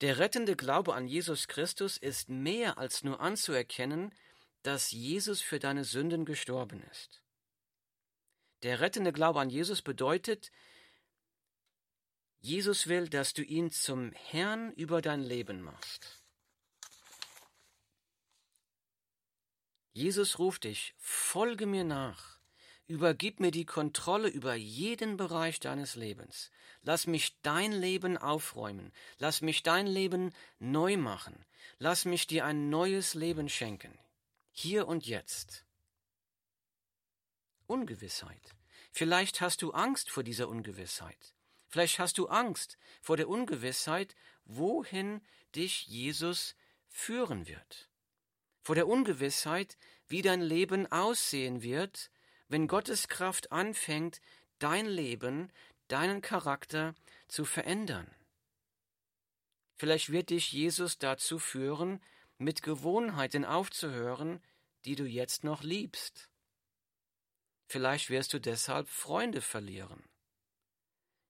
Der 0.00 0.18
rettende 0.18 0.56
Glaube 0.56 0.94
an 0.94 1.06
Jesus 1.06 1.46
Christus 1.46 1.98
ist 1.98 2.28
mehr 2.28 2.78
als 2.78 3.04
nur 3.04 3.20
anzuerkennen, 3.20 4.14
dass 4.62 4.90
Jesus 4.90 5.40
für 5.40 5.58
deine 5.58 5.84
Sünden 5.84 6.24
gestorben 6.24 6.82
ist. 6.90 7.22
Der 8.62 8.80
rettende 8.80 9.12
Glaube 9.12 9.40
an 9.40 9.50
Jesus 9.50 9.82
bedeutet, 9.82 10.50
Jesus 12.40 12.86
will, 12.86 13.08
dass 13.08 13.34
du 13.34 13.42
ihn 13.42 13.70
zum 13.70 14.12
Herrn 14.12 14.72
über 14.72 15.02
dein 15.02 15.22
Leben 15.22 15.60
machst. 15.62 16.19
Jesus 19.92 20.38
ruft 20.38 20.64
dich, 20.64 20.94
folge 20.98 21.66
mir 21.66 21.84
nach. 21.84 22.38
Übergib 22.86 23.38
mir 23.38 23.50
die 23.50 23.66
Kontrolle 23.66 24.28
über 24.28 24.54
jeden 24.54 25.16
Bereich 25.16 25.60
deines 25.60 25.94
Lebens. 25.94 26.50
Lass 26.82 27.06
mich 27.06 27.40
dein 27.42 27.72
Leben 27.72 28.16
aufräumen. 28.16 28.92
Lass 29.18 29.42
mich 29.42 29.62
dein 29.62 29.86
Leben 29.86 30.32
neu 30.58 30.96
machen. 30.96 31.44
Lass 31.78 32.04
mich 32.04 32.26
dir 32.26 32.44
ein 32.44 32.68
neues 32.68 33.14
Leben 33.14 33.48
schenken. 33.48 33.96
Hier 34.50 34.88
und 34.88 35.06
jetzt. 35.06 35.64
Ungewissheit. 37.66 38.56
Vielleicht 38.90 39.40
hast 39.40 39.62
du 39.62 39.70
Angst 39.70 40.10
vor 40.10 40.24
dieser 40.24 40.48
Ungewissheit. 40.48 41.34
Vielleicht 41.68 42.00
hast 42.00 42.18
du 42.18 42.26
Angst 42.26 42.76
vor 43.00 43.16
der 43.16 43.28
Ungewissheit, 43.28 44.16
wohin 44.44 45.20
dich 45.54 45.86
Jesus 45.86 46.56
führen 46.88 47.46
wird. 47.46 47.89
Vor 48.62 48.74
der 48.74 48.86
Ungewissheit, 48.86 49.76
wie 50.08 50.22
dein 50.22 50.40
Leben 50.40 50.90
aussehen 50.90 51.62
wird, 51.62 52.10
wenn 52.48 52.68
Gottes 52.68 53.08
Kraft 53.08 53.52
anfängt, 53.52 54.20
dein 54.58 54.86
Leben, 54.86 55.52
deinen 55.88 56.20
Charakter 56.20 56.94
zu 57.28 57.44
verändern. 57.44 58.12
Vielleicht 59.76 60.12
wird 60.12 60.30
dich 60.30 60.52
Jesus 60.52 60.98
dazu 60.98 61.38
führen, 61.38 62.02
mit 62.38 62.62
Gewohnheiten 62.62 63.44
aufzuhören, 63.44 64.42
die 64.84 64.94
du 64.94 65.04
jetzt 65.04 65.44
noch 65.44 65.62
liebst. 65.62 66.28
Vielleicht 67.66 68.10
wirst 68.10 68.32
du 68.32 68.40
deshalb 68.40 68.88
Freunde 68.88 69.40
verlieren. 69.40 70.02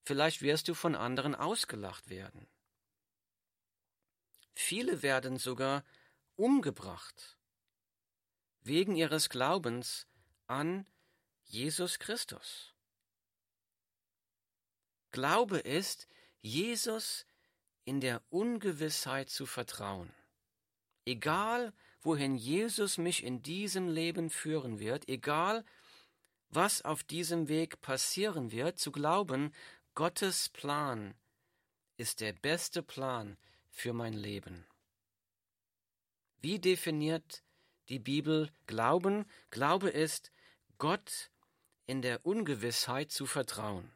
Vielleicht 0.04 0.42
wirst 0.42 0.68
du 0.68 0.75
von 0.75 0.94
anderen 0.94 1.34
ausgelacht 1.34 2.08
werden. 2.08 2.49
Viele 4.54 5.02
werden 5.02 5.37
sogar 5.37 5.84
umgebracht 6.40 7.37
wegen 8.62 8.97
ihres 8.97 9.28
Glaubens 9.28 10.06
an 10.47 10.87
Jesus 11.44 11.99
Christus. 11.99 12.75
Glaube 15.11 15.59
ist, 15.59 16.09
Jesus 16.40 17.26
in 17.85 18.00
der 18.00 18.23
Ungewissheit 18.30 19.28
zu 19.28 19.44
vertrauen. 19.44 20.14
Egal, 21.04 21.75
wohin 22.00 22.37
Jesus 22.37 22.97
mich 22.97 23.23
in 23.23 23.42
diesem 23.42 23.88
Leben 23.88 24.30
führen 24.30 24.78
wird, 24.78 25.09
egal, 25.09 25.64
was 26.49 26.82
auf 26.82 27.02
diesem 27.02 27.49
Weg 27.49 27.80
passieren 27.82 28.50
wird, 28.50 28.78
zu 28.78 28.92
glauben, 28.92 29.52
Gottes 29.94 30.49
Plan 30.49 31.14
ist 31.97 32.20
der 32.20 32.32
beste 32.32 32.82
Plan 32.82 33.37
für 33.70 33.92
mein 33.92 34.14
Leben. 34.14 34.64
Wie 36.40 36.59
definiert 36.59 37.42
die 37.88 37.99
Bibel 37.99 38.50
Glauben? 38.66 39.26
Glaube 39.50 39.90
ist, 39.90 40.32
Gott 40.78 41.30
in 41.87 42.00
der 42.00 42.25
Ungewissheit 42.25 43.11
zu 43.11 43.26
vertrauen. 43.26 43.90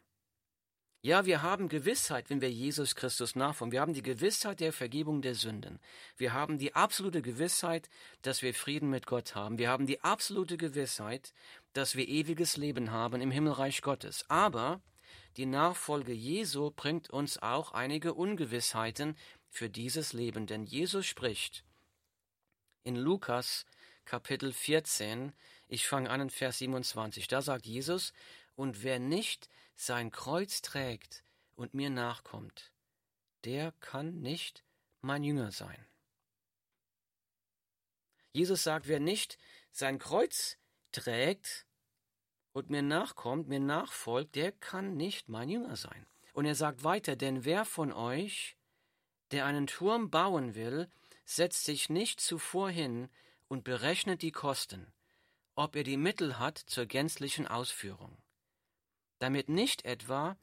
Ja, 1.01 1.27
wir 1.27 1.43
haben 1.43 1.69
Gewissheit, 1.69 2.31
wenn 2.31 2.41
wir 2.41 2.51
Jesus 2.51 2.95
Christus 2.95 3.37
nachfolgen. 3.37 3.73
Wir 3.73 3.83
haben 3.83 3.93
die 3.93 4.03
Gewissheit 4.03 4.61
der 4.61 4.73
Vergebung 4.73 5.21
der 5.21 5.35
Sünden. 5.35 5.79
Wir 6.17 6.33
haben 6.33 6.59
die 6.59 6.75
absolute 6.75 7.21
Gewissheit, 7.21 7.91
dass 8.23 8.41
wir 8.41 8.55
Frieden 8.55 8.89
mit 8.89 9.07
Gott 9.07 9.35
haben. 9.35 9.59
Wir 9.59 9.69
haben 9.69 9.87
die 9.87 10.01
absolute 10.03 10.57
Gewissheit, 10.57 11.35
dass 11.75 11.95
wir 11.95 12.09
ewiges 12.09 12.57
Leben 12.57 12.91
haben 12.91 13.21
im 13.21 13.31
Himmelreich 13.31 13.83
Gottes. 13.83 14.25
Aber 14.29 14.81
die 15.37 15.47
Nachfolge 15.47 16.13
Jesu 16.13 16.71
bringt 16.71 17.11
uns 17.11 17.37
auch 17.37 17.73
einige 17.73 18.15
Ungewissheiten 18.15 19.17
für 19.51 19.69
dieses 19.69 20.15
Leben. 20.15 20.47
Denn 20.47 20.65
Jesus 20.65 21.05
spricht 21.05 21.65
in 22.85 22.97
Lukas 22.97 23.65
Kapitel 24.05 24.53
14, 24.53 25.33
ich 25.67 25.87
fange 25.87 26.11
an 26.11 26.21
in 26.21 26.31
Vers 26.31 26.59
27. 26.59 27.27
Da 27.27 27.41
sagt 27.41 27.67
Jesus, 27.67 28.13
und 28.55 28.83
wer 28.83 28.99
nicht 28.99 29.49
sein 29.75 30.11
Kreuz 30.11 30.61
trägt 30.61 31.25
und 31.57 31.75
mir 31.75 31.91
nachkommt, 31.91 32.71
der 33.45 33.73
kann 33.81 34.21
nicht 34.21 34.65
mein 35.01 35.25
Jünger 35.25 35.51
sein. 35.51 35.87
Jesus 38.33 38.63
sagt, 38.63 38.87
wer 38.87 39.01
nicht 39.01 39.39
sein 39.73 39.99
Kreuz 39.99 40.59
trägt 40.93 41.67
und 42.53 42.69
mir 42.69 42.83
nachkommt, 42.83 43.49
mir 43.49 43.61
nachfolgt, 43.61 44.35
der 44.35 44.53
kann 44.53 44.97
nicht 44.97 45.29
mein 45.29 45.49
Jünger 45.49 45.77
sein. 45.77 46.07
Und 46.35 46.45
er 46.45 46.55
sagt 46.55 46.85
weiter, 46.85 47.17
denn 47.17 47.45
wer 47.45 47.65
von 47.65 47.93
euch, 47.93 48.57
der 49.31 49.47
einen 49.47 49.67
Turm 49.67 50.11
bauen 50.11 50.55
will, 50.55 50.91
setzt 51.25 51.65
sich 51.65 51.89
nicht 51.89 52.21
zuvor 52.21 52.71
hin 52.71 53.09
und 53.49 53.65
berechnet 53.65 54.23
die 54.23 54.33
Kosten, 54.33 54.93
ob 55.55 55.77
er 55.77 55.85
die 55.85 55.97
Mittel 55.97 56.39
hat 56.39 56.59
zur 56.59 56.87
gänzlichen 56.87 57.47
Ausführung, 57.47 58.17
damit 59.19 59.49
nicht 59.49 59.85
etwa, 59.85 60.37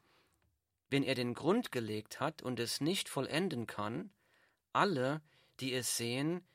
wenn 0.90 1.04
er 1.04 1.16
den 1.16 1.34
Grund 1.34 1.72
gelegt 1.72 2.20
hat 2.20 2.42
und 2.42 2.60
es 2.60 2.82
nicht 2.82 3.10
vollenden 3.10 3.68
kann, 3.68 4.12
alle, 4.74 5.22
die 5.60 5.74
es 5.74 5.98
sehen, 5.98 6.46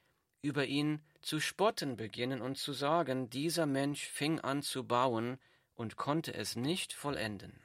über 0.43 0.67
ihn 0.67 1.03
zu 1.23 1.41
spotten 1.41 1.97
beginnen 1.97 2.41
und 2.41 2.57
zu 2.57 2.73
sagen, 2.73 3.31
dieser 3.31 3.67
Mensch 3.67 4.07
fing 4.07 4.41
an 4.41 4.63
zu 4.63 4.85
bauen 4.85 5.39
und 5.75 5.97
konnte 5.97 6.35
es 6.35 6.57
nicht 6.57 6.93
vollenden. 6.93 7.61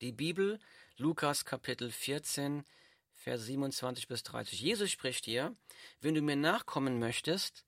Die 0.00 0.12
Bibel, 0.12 0.58
Lukas 0.96 1.44
Kapitel 1.44 1.90
14, 1.90 2.64
Vers 3.20 3.44
27 3.44 4.08
bis 4.08 4.22
30. 4.22 4.58
Jesus 4.62 4.90
spricht 4.90 5.26
hier, 5.26 5.54
wenn 6.00 6.14
du 6.14 6.22
mir 6.22 6.36
nachkommen 6.36 6.98
möchtest, 6.98 7.66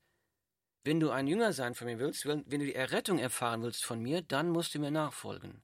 wenn 0.83 0.99
du 0.99 1.11
ein 1.11 1.27
Jünger 1.27 1.53
sein 1.53 1.75
von 1.75 1.85
mir 1.85 1.99
willst, 1.99 2.25
wenn 2.25 2.43
du 2.43 2.65
die 2.65 2.73
Errettung 2.73 3.19
erfahren 3.19 3.61
willst 3.61 3.85
von 3.85 4.01
mir, 4.01 4.23
dann 4.23 4.49
musst 4.49 4.73
du 4.73 4.79
mir 4.79 4.89
nachfolgen. 4.89 5.61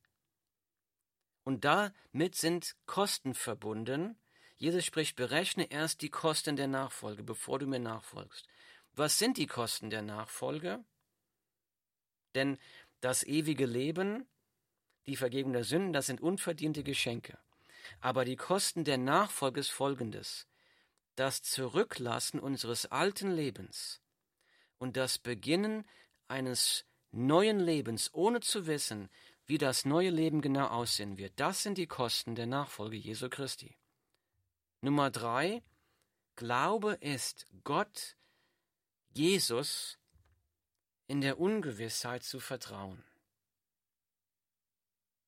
Und 1.43 1.65
damit 1.65 2.35
sind 2.35 2.75
Kosten 2.85 3.33
verbunden. 3.33 4.15
Jesus 4.57 4.85
spricht, 4.85 5.15
berechne 5.15 5.71
erst 5.71 6.03
die 6.03 6.11
Kosten 6.11 6.55
der 6.55 6.67
Nachfolge, 6.67 7.23
bevor 7.23 7.57
du 7.57 7.65
mir 7.65 7.79
nachfolgst. 7.79 8.47
Was 8.93 9.17
sind 9.17 9.37
die 9.37 9.47
Kosten 9.47 9.89
der 9.89 10.03
Nachfolge? 10.03 10.83
Denn 12.35 12.59
das 13.01 13.23
ewige 13.23 13.65
Leben, 13.65 14.27
die 15.07 15.15
Vergebung 15.15 15.53
der 15.53 15.63
Sünden, 15.63 15.93
das 15.93 16.05
sind 16.05 16.21
unverdiente 16.21 16.83
Geschenke. 16.83 17.39
Aber 18.01 18.25
die 18.25 18.35
Kosten 18.35 18.83
der 18.83 18.97
Nachfolge 18.97 19.59
ist 19.59 19.69
folgendes. 19.69 20.47
Das 21.15 21.41
Zurücklassen 21.41 22.39
unseres 22.39 22.85
alten 22.85 23.31
Lebens 23.31 24.01
und 24.77 24.97
das 24.97 25.17
Beginnen 25.17 25.85
eines 26.27 26.85
neuen 27.11 27.59
Lebens, 27.59 28.13
ohne 28.13 28.39
zu 28.39 28.67
wissen, 28.67 29.09
wie 29.45 29.57
das 29.57 29.83
neue 29.83 30.11
Leben 30.11 30.41
genau 30.41 30.67
aussehen 30.67 31.17
wird, 31.17 31.33
das 31.37 31.63
sind 31.63 31.77
die 31.77 31.87
Kosten 31.87 32.35
der 32.35 32.45
Nachfolge 32.45 32.95
Jesu 32.95 33.29
Christi. 33.29 33.75
Nummer 34.81 35.09
drei, 35.09 35.63
Glaube 36.35 36.93
ist 37.01 37.47
Gott, 37.63 38.15
Jesus 39.09 39.97
in 41.07 41.19
der 41.19 41.39
Ungewissheit 41.39 42.23
zu 42.23 42.39
vertrauen. 42.39 43.03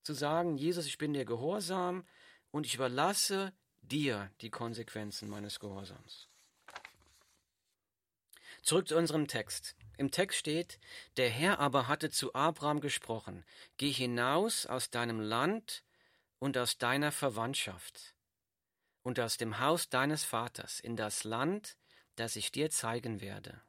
Zu 0.04 0.14
sagen, 0.14 0.56
Jesus, 0.56 0.86
ich 0.86 0.96
bin 0.96 1.12
dir 1.12 1.24
gehorsam, 1.24 2.06
und 2.52 2.66
ich 2.66 2.76
überlasse 2.76 3.52
dir 3.80 4.30
die 4.40 4.50
Konsequenzen 4.50 5.28
meines 5.28 5.58
Gehorsams. 5.58 6.28
Zurück 8.62 8.86
zu 8.86 8.96
unserem 8.96 9.26
Text. 9.26 9.74
Im 9.96 10.12
Text 10.12 10.38
steht, 10.38 10.78
der 11.16 11.28
Herr 11.28 11.58
aber 11.58 11.88
hatte 11.88 12.10
zu 12.10 12.34
Abraham 12.34 12.80
gesprochen, 12.80 13.44
geh 13.76 13.90
hinaus 13.90 14.66
aus 14.66 14.90
deinem 14.90 15.20
Land 15.20 15.82
und 16.38 16.56
aus 16.56 16.78
deiner 16.78 17.10
Verwandtschaft 17.10 18.14
und 19.02 19.18
aus 19.18 19.36
dem 19.36 19.58
Haus 19.58 19.88
deines 19.88 20.24
Vaters 20.24 20.78
in 20.78 20.96
das 20.96 21.24
Land, 21.24 21.76
das 22.14 22.36
ich 22.36 22.52
dir 22.52 22.70
zeigen 22.70 23.20
werde. 23.20 23.60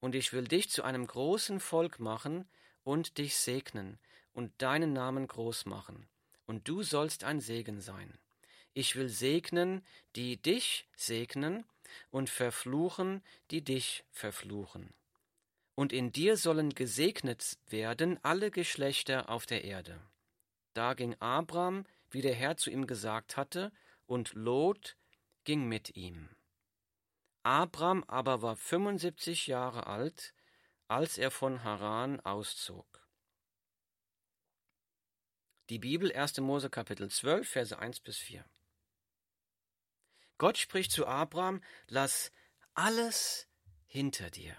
Und 0.00 0.16
ich 0.16 0.32
will 0.32 0.48
dich 0.48 0.68
zu 0.68 0.82
einem 0.82 1.06
großen 1.06 1.60
Volk 1.60 2.00
machen 2.00 2.48
und 2.82 3.18
dich 3.18 3.36
segnen 3.36 4.00
und 4.32 4.60
deinen 4.60 4.92
Namen 4.92 5.28
groß 5.28 5.66
machen 5.66 6.08
und 6.52 6.68
du 6.68 6.82
sollst 6.82 7.24
ein 7.24 7.40
Segen 7.40 7.80
sein. 7.80 8.18
Ich 8.74 8.94
will 8.94 9.08
segnen, 9.08 9.82
die 10.16 10.36
dich 10.36 10.86
segnen, 10.94 11.64
und 12.10 12.28
verfluchen, 12.28 13.22
die 13.50 13.62
dich 13.64 14.04
verfluchen. 14.10 14.92
Und 15.74 15.94
in 15.94 16.12
dir 16.12 16.36
sollen 16.36 16.74
gesegnet 16.74 17.56
werden 17.70 18.18
alle 18.22 18.50
Geschlechter 18.50 19.30
auf 19.30 19.46
der 19.46 19.64
Erde. 19.64 19.98
Da 20.74 20.92
ging 20.92 21.14
Abram, 21.20 21.86
wie 22.10 22.20
der 22.20 22.34
Herr 22.34 22.58
zu 22.58 22.68
ihm 22.68 22.86
gesagt 22.86 23.38
hatte, 23.38 23.72
und 24.06 24.34
Lot 24.34 24.98
ging 25.44 25.66
mit 25.66 25.96
ihm. 25.96 26.28
Abram 27.44 28.04
aber 28.08 28.42
war 28.42 28.56
75 28.56 29.46
Jahre 29.46 29.86
alt, 29.86 30.34
als 30.86 31.16
er 31.16 31.30
von 31.30 31.64
Haran 31.64 32.20
auszog. 32.20 33.01
Die 35.68 35.78
Bibel 35.78 36.12
1. 36.12 36.38
Mose 36.38 36.70
Kapitel 36.70 37.08
12, 37.08 37.48
Verse 37.48 37.78
1 37.78 38.00
bis 38.00 38.18
4. 38.18 38.44
Gott 40.38 40.58
spricht 40.58 40.90
zu 40.90 41.06
Abraham, 41.06 41.62
lass 41.86 42.32
alles 42.74 43.46
hinter 43.86 44.30
dir. 44.30 44.56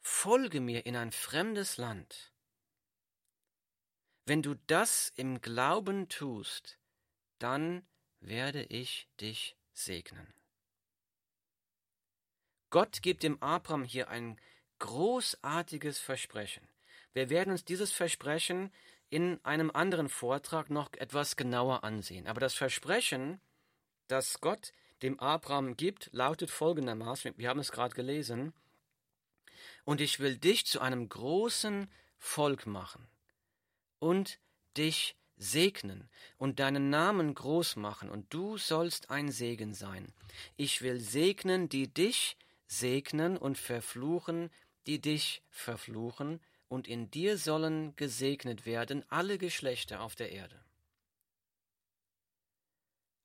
Folge 0.00 0.60
mir 0.60 0.86
in 0.86 0.96
ein 0.96 1.12
fremdes 1.12 1.76
Land. 1.76 2.32
Wenn 4.24 4.42
du 4.42 4.54
das 4.66 5.12
im 5.14 5.40
Glauben 5.40 6.08
tust, 6.08 6.78
dann 7.38 7.86
werde 8.20 8.62
ich 8.64 9.08
dich 9.20 9.56
segnen. 9.72 10.32
Gott 12.70 13.02
gibt 13.02 13.24
dem 13.24 13.42
Abraham 13.42 13.84
hier 13.84 14.08
ein 14.08 14.40
großartiges 14.78 15.98
Versprechen. 15.98 16.66
Wir 17.12 17.28
werden 17.28 17.50
uns 17.50 17.64
dieses 17.64 17.92
Versprechen 17.92 18.72
in 19.12 19.44
einem 19.44 19.70
anderen 19.70 20.08
Vortrag 20.08 20.70
noch 20.70 20.90
etwas 20.94 21.36
genauer 21.36 21.84
ansehen. 21.84 22.26
Aber 22.26 22.40
das 22.40 22.54
Versprechen, 22.54 23.42
das 24.08 24.40
Gott 24.40 24.72
dem 25.02 25.20
Abraham 25.20 25.76
gibt, 25.76 26.08
lautet 26.12 26.50
folgendermaßen, 26.50 27.34
wir 27.36 27.50
haben 27.50 27.60
es 27.60 27.72
gerade 27.72 27.94
gelesen, 27.94 28.54
und 29.84 30.00
ich 30.00 30.18
will 30.18 30.38
dich 30.38 30.64
zu 30.64 30.80
einem 30.80 31.10
großen 31.10 31.90
Volk 32.16 32.66
machen 32.66 33.06
und 33.98 34.38
dich 34.78 35.14
segnen 35.36 36.08
und 36.38 36.58
deinen 36.58 36.88
Namen 36.88 37.34
groß 37.34 37.76
machen, 37.76 38.08
und 38.08 38.32
du 38.32 38.56
sollst 38.56 39.10
ein 39.10 39.30
Segen 39.30 39.74
sein. 39.74 40.14
Ich 40.56 40.80
will 40.80 40.98
segnen, 41.00 41.68
die 41.68 41.92
dich 41.92 42.38
segnen 42.66 43.36
und 43.36 43.58
verfluchen, 43.58 44.48
die 44.86 45.02
dich 45.02 45.42
verfluchen, 45.50 46.40
und 46.72 46.88
in 46.88 47.10
dir 47.10 47.36
sollen 47.36 47.94
gesegnet 47.96 48.64
werden 48.64 49.04
alle 49.10 49.36
Geschlechter 49.36 50.00
auf 50.00 50.14
der 50.14 50.32
Erde. 50.32 50.58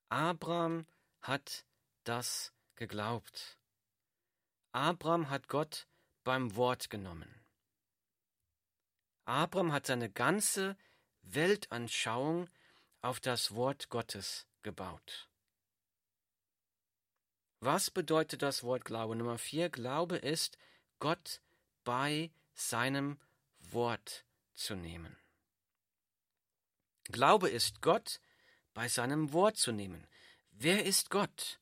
Abraham 0.10 0.86
hat 1.22 1.64
das 2.04 2.52
geglaubt. 2.76 3.58
Abraham 4.74 5.30
hat 5.30 5.48
Gott 5.48 5.88
beim 6.26 6.58
Wort 6.58 6.90
genommen. 6.90 7.34
Abraham 9.24 9.72
hat 9.72 9.86
seine 9.86 10.10
ganze 10.10 10.76
Weltanschauung 11.22 12.50
auf 13.02 13.22
das 13.22 13.56
Wort 13.56 13.88
Gottes 13.88 14.46
gebaut. 14.62 15.30
Was 17.62 17.92
bedeutet 17.92 18.42
das 18.42 18.62
Wort 18.64 18.84
Glaube? 18.84 19.16
Nummer 19.16 19.38
vier, 19.38 19.70
Glaube 19.70 20.18
ist 20.18 20.58
Gott 21.00 21.42
bei 21.86 22.30
seinem 22.54 23.18
Wort 23.72 24.26
zu 24.54 24.76
nehmen. 24.76 25.18
Glaube 27.06 27.50
ist 27.50 27.82
Gott 27.82 28.20
bei 28.74 28.88
seinem 28.88 29.34
Wort 29.34 29.58
zu 29.58 29.72
nehmen. 29.72 30.08
Wer 30.52 30.86
ist 30.86 31.10
Gott? 31.10 31.60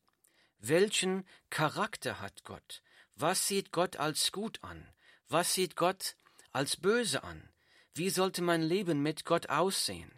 Welchen 0.58 1.28
Charakter 1.50 2.20
hat 2.20 2.44
Gott? 2.44 2.82
Was 3.16 3.48
sieht 3.48 3.72
Gott 3.72 3.98
als 3.98 4.32
gut 4.32 4.64
an? 4.64 4.88
Was 5.28 5.54
sieht 5.54 5.76
Gott 5.76 6.16
als 6.52 6.78
böse 6.78 7.24
an? 7.24 7.50
Wie 7.94 8.10
sollte 8.10 8.42
mein 8.42 8.62
Leben 8.62 9.02
mit 9.02 9.26
Gott 9.26 9.50
aussehen? 9.50 10.12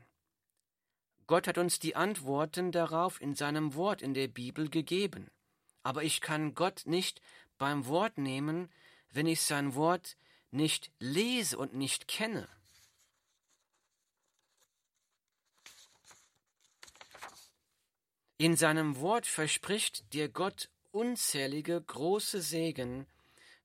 Gott 1.28 1.48
hat 1.48 1.58
uns 1.58 1.80
die 1.80 1.96
Antworten 1.96 2.72
darauf 2.72 3.22
in 3.22 3.36
seinem 3.36 3.76
Wort 3.76 4.02
in 4.02 4.14
der 4.14 4.30
Bibel 4.30 4.70
gegeben. 4.70 5.30
Aber 5.84 6.04
ich 6.04 6.22
kann 6.22 6.56
Gott 6.56 6.84
nicht 6.86 7.22
beim 7.58 7.86
Wort 7.88 8.18
nehmen, 8.18 8.72
wenn 9.12 9.28
ich 9.28 9.42
sein 9.42 9.76
Wort 9.76 10.18
nicht 10.58 10.92
lese 11.00 11.58
und 11.58 11.74
nicht 11.74 12.10
kenne. 12.10 12.50
In 18.38 18.56
seinem 18.56 19.00
Wort 19.00 19.26
verspricht 19.26 20.14
dir 20.14 20.30
Gott 20.30 20.70
unzählige 20.92 21.82
große 21.82 22.42
Segen, 22.42 23.08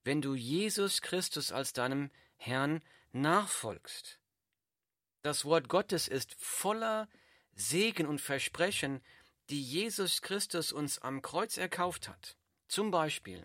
wenn 0.05 0.23
du 0.23 0.35
Jesus 0.35 1.03
Christus 1.03 1.53
als 1.53 1.73
deinem 1.73 2.11
Herrn 2.37 2.81
nachfolgst. 3.13 4.19
Das 5.23 5.45
Wort 5.45 5.69
Gottes 5.69 6.09
ist 6.09 6.35
voller 6.39 7.09
Segen 7.55 8.07
und 8.07 8.21
Versprechen, 8.21 9.03
die 9.51 9.63
Jesus 9.63 10.23
Christus 10.23 10.73
uns 10.73 10.99
am 10.99 11.21
Kreuz 11.21 11.59
erkauft 11.59 12.09
hat, 12.09 12.37
zum 12.69 12.91
Beispiel 12.91 13.45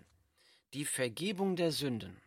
die 0.74 0.86
Vergebung 0.86 1.56
der 1.56 1.72
Sünden, 1.72 2.22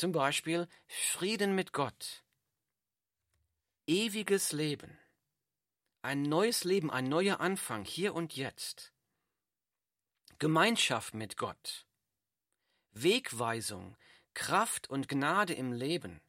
zum 0.00 0.12
Beispiel 0.12 0.66
Frieden 0.86 1.54
mit 1.54 1.74
Gott, 1.74 2.24
ewiges 3.86 4.52
Leben, 4.52 4.98
ein 6.00 6.22
neues 6.22 6.64
Leben, 6.64 6.90
ein 6.90 7.04
neuer 7.04 7.40
Anfang 7.40 7.84
hier 7.84 8.14
und 8.14 8.34
jetzt, 8.34 8.94
Gemeinschaft 10.38 11.12
mit 11.12 11.36
Gott, 11.36 11.86
Wegweisung, 12.92 13.94
Kraft 14.32 14.88
und 14.88 15.06
Gnade 15.06 15.52
im 15.52 15.70
Leben. 15.70 16.22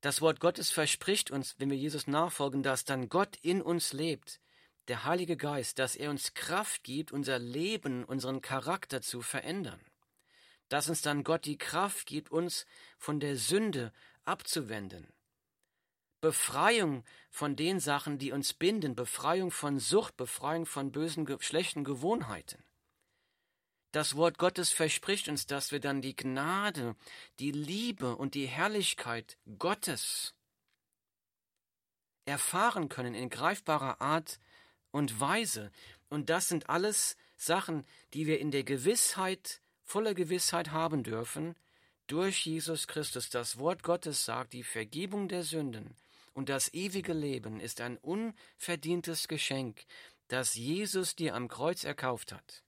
Das 0.00 0.20
Wort 0.20 0.40
Gottes 0.40 0.72
verspricht 0.72 1.30
uns, 1.30 1.54
wenn 1.58 1.70
wir 1.70 1.76
Jesus 1.76 2.08
nachfolgen, 2.08 2.64
dass 2.64 2.84
dann 2.84 3.08
Gott 3.08 3.36
in 3.42 3.62
uns 3.62 3.92
lebt, 3.92 4.40
der 4.88 5.04
Heilige 5.04 5.36
Geist, 5.36 5.78
dass 5.78 5.94
er 5.94 6.10
uns 6.10 6.34
Kraft 6.34 6.82
gibt, 6.82 7.12
unser 7.12 7.38
Leben, 7.38 8.04
unseren 8.04 8.40
Charakter 8.40 9.00
zu 9.02 9.22
verändern. 9.22 9.80
Dass 10.70 10.88
uns 10.88 11.02
dann 11.02 11.22
Gott 11.24 11.44
die 11.44 11.58
Kraft 11.58 12.06
gibt, 12.06 12.30
uns 12.30 12.64
von 12.96 13.20
der 13.20 13.36
Sünde 13.36 13.92
abzuwenden. 14.24 15.12
Befreiung 16.22 17.04
von 17.30 17.56
den 17.56 17.80
Sachen, 17.80 18.18
die 18.18 18.32
uns 18.32 18.54
binden, 18.54 18.94
Befreiung 18.94 19.50
von 19.50 19.78
Sucht, 19.78 20.16
Befreiung 20.16 20.64
von 20.64 20.92
bösen, 20.92 21.26
schlechten 21.40 21.84
Gewohnheiten. 21.84 22.64
Das 23.92 24.14
Wort 24.14 24.38
Gottes 24.38 24.70
verspricht 24.70 25.28
uns, 25.28 25.46
dass 25.46 25.72
wir 25.72 25.80
dann 25.80 26.00
die 26.00 26.14
Gnade, 26.14 26.94
die 27.40 27.50
Liebe 27.50 28.16
und 28.16 28.34
die 28.34 28.46
Herrlichkeit 28.46 29.36
Gottes 29.58 30.34
erfahren 32.26 32.88
können 32.88 33.14
in 33.14 33.28
greifbarer 33.28 34.00
Art 34.00 34.38
und 34.92 35.18
Weise. 35.18 35.72
Und 36.08 36.30
das 36.30 36.48
sind 36.48 36.70
alles 36.70 37.16
Sachen, 37.36 37.84
die 38.14 38.26
wir 38.26 38.38
in 38.38 38.52
der 38.52 38.62
Gewissheit, 38.62 39.60
voller 39.90 40.14
Gewissheit 40.14 40.70
haben 40.70 41.02
dürfen, 41.02 41.56
durch 42.06 42.46
Jesus 42.46 42.86
Christus. 42.86 43.28
Das 43.28 43.58
Wort 43.58 43.82
Gottes 43.82 44.24
sagt, 44.24 44.52
die 44.52 44.62
Vergebung 44.62 45.26
der 45.26 45.42
Sünden 45.42 45.96
und 46.32 46.48
das 46.48 46.72
ewige 46.72 47.12
Leben 47.12 47.58
ist 47.58 47.80
ein 47.80 47.98
unverdientes 47.98 49.26
Geschenk, 49.26 49.84
das 50.28 50.54
Jesus 50.54 51.16
dir 51.16 51.34
am 51.34 51.48
Kreuz 51.48 51.82
erkauft 51.82 52.32
hat. 52.32 52.62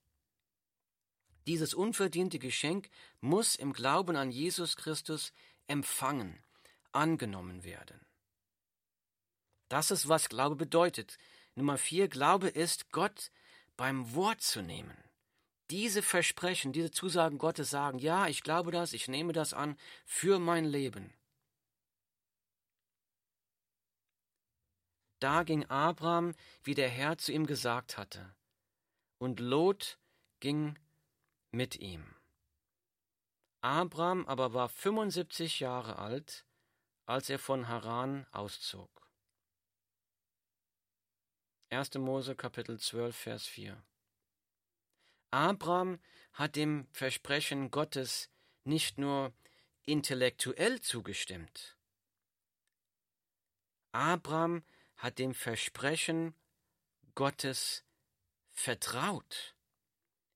Dieses 1.47 1.75
unverdiente 1.75 2.41
Geschenk 2.41 2.89
muss 3.21 3.55
im 3.55 3.73
Glauben 3.73 4.17
an 4.17 4.33
Jesus 4.33 4.77
Christus 4.77 5.33
empfangen, 5.69 6.43
angenommen 6.91 7.63
werden. 7.63 8.01
Das 9.69 9.93
ist, 9.93 10.09
was 10.09 10.29
Glaube 10.29 10.57
bedeutet. 10.57 11.19
Nummer 11.55 11.79
vier, 11.79 12.09
Glaube 12.09 12.49
ist, 12.49 12.91
Gott 12.91 13.31
beim 13.77 14.13
Wort 14.15 14.41
zu 14.41 14.61
nehmen. 14.61 14.97
Diese 15.73 16.03
Versprechen, 16.03 16.75
diese 16.75 16.91
Zusagen 16.91 17.39
Gottes 17.39 17.71
sagen, 17.71 17.99
ja, 17.99 18.27
ich 18.27 18.43
glaube 18.43 18.73
das, 18.73 18.93
ich 18.93 19.09
nehme 19.09 19.33
das 19.33 19.55
an 19.55 19.79
für 20.05 20.39
mein 20.39 20.67
Leben. 20.67 21.15
Da 25.19 25.45
ging 25.45 25.65
Abraham, 25.71 26.35
wie 26.63 26.75
der 26.75 26.91
Herr 26.91 27.17
zu 27.17 27.33
ihm 27.33 27.47
gesagt 27.47 27.97
hatte, 27.97 28.35
und 29.17 29.41
Lot 29.41 29.99
ging 30.41 30.79
mit 31.53 31.77
ihm. 31.77 32.05
Abraham 33.63 34.27
aber 34.27 34.53
war 34.53 34.69
75 34.69 35.61
Jahre 35.61 35.97
alt, 35.97 36.45
als 37.07 37.31
er 37.31 37.39
von 37.39 37.69
Haran 37.69 38.27
auszog. 38.31 39.09
1. 41.71 41.95
Mose 41.95 42.37
Kapitel 42.37 42.79
12 42.79 43.17
Vers 43.17 43.47
4 43.47 43.83
Abraham 45.33 45.99
hat 46.35 46.57
dem 46.57 46.87
Versprechen 46.93 47.71
Gottes 47.71 48.31
nicht 48.65 48.99
nur 48.99 49.33
intellektuell 49.87 50.81
zugestimmt. 50.81 51.77
Abraham 53.93 54.63
hat 54.97 55.19
dem 55.19 55.35
Versprechen 55.35 56.35
Gottes 57.15 57.85
vertraut. 58.51 59.57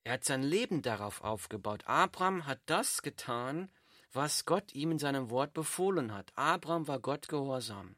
Er 0.05 0.15
hat 0.15 0.25
sein 0.25 0.43
Leben 0.43 0.81
darauf 0.83 1.23
aufgebaut. 1.23 1.87
Abraham 1.87 2.47
hat 2.47 2.61
das 2.67 3.03
getan, 3.03 3.71
was 4.13 4.47
Gott 4.47 4.73
ihm 4.75 4.93
in 4.93 4.99
seinem 4.99 5.29
Wort 5.29 5.53
befohlen 5.53 6.15
hat. 6.15 6.33
Abraham 6.37 6.89
war 6.89 7.01
Gott 7.01 7.29
gehorsam. 7.29 7.97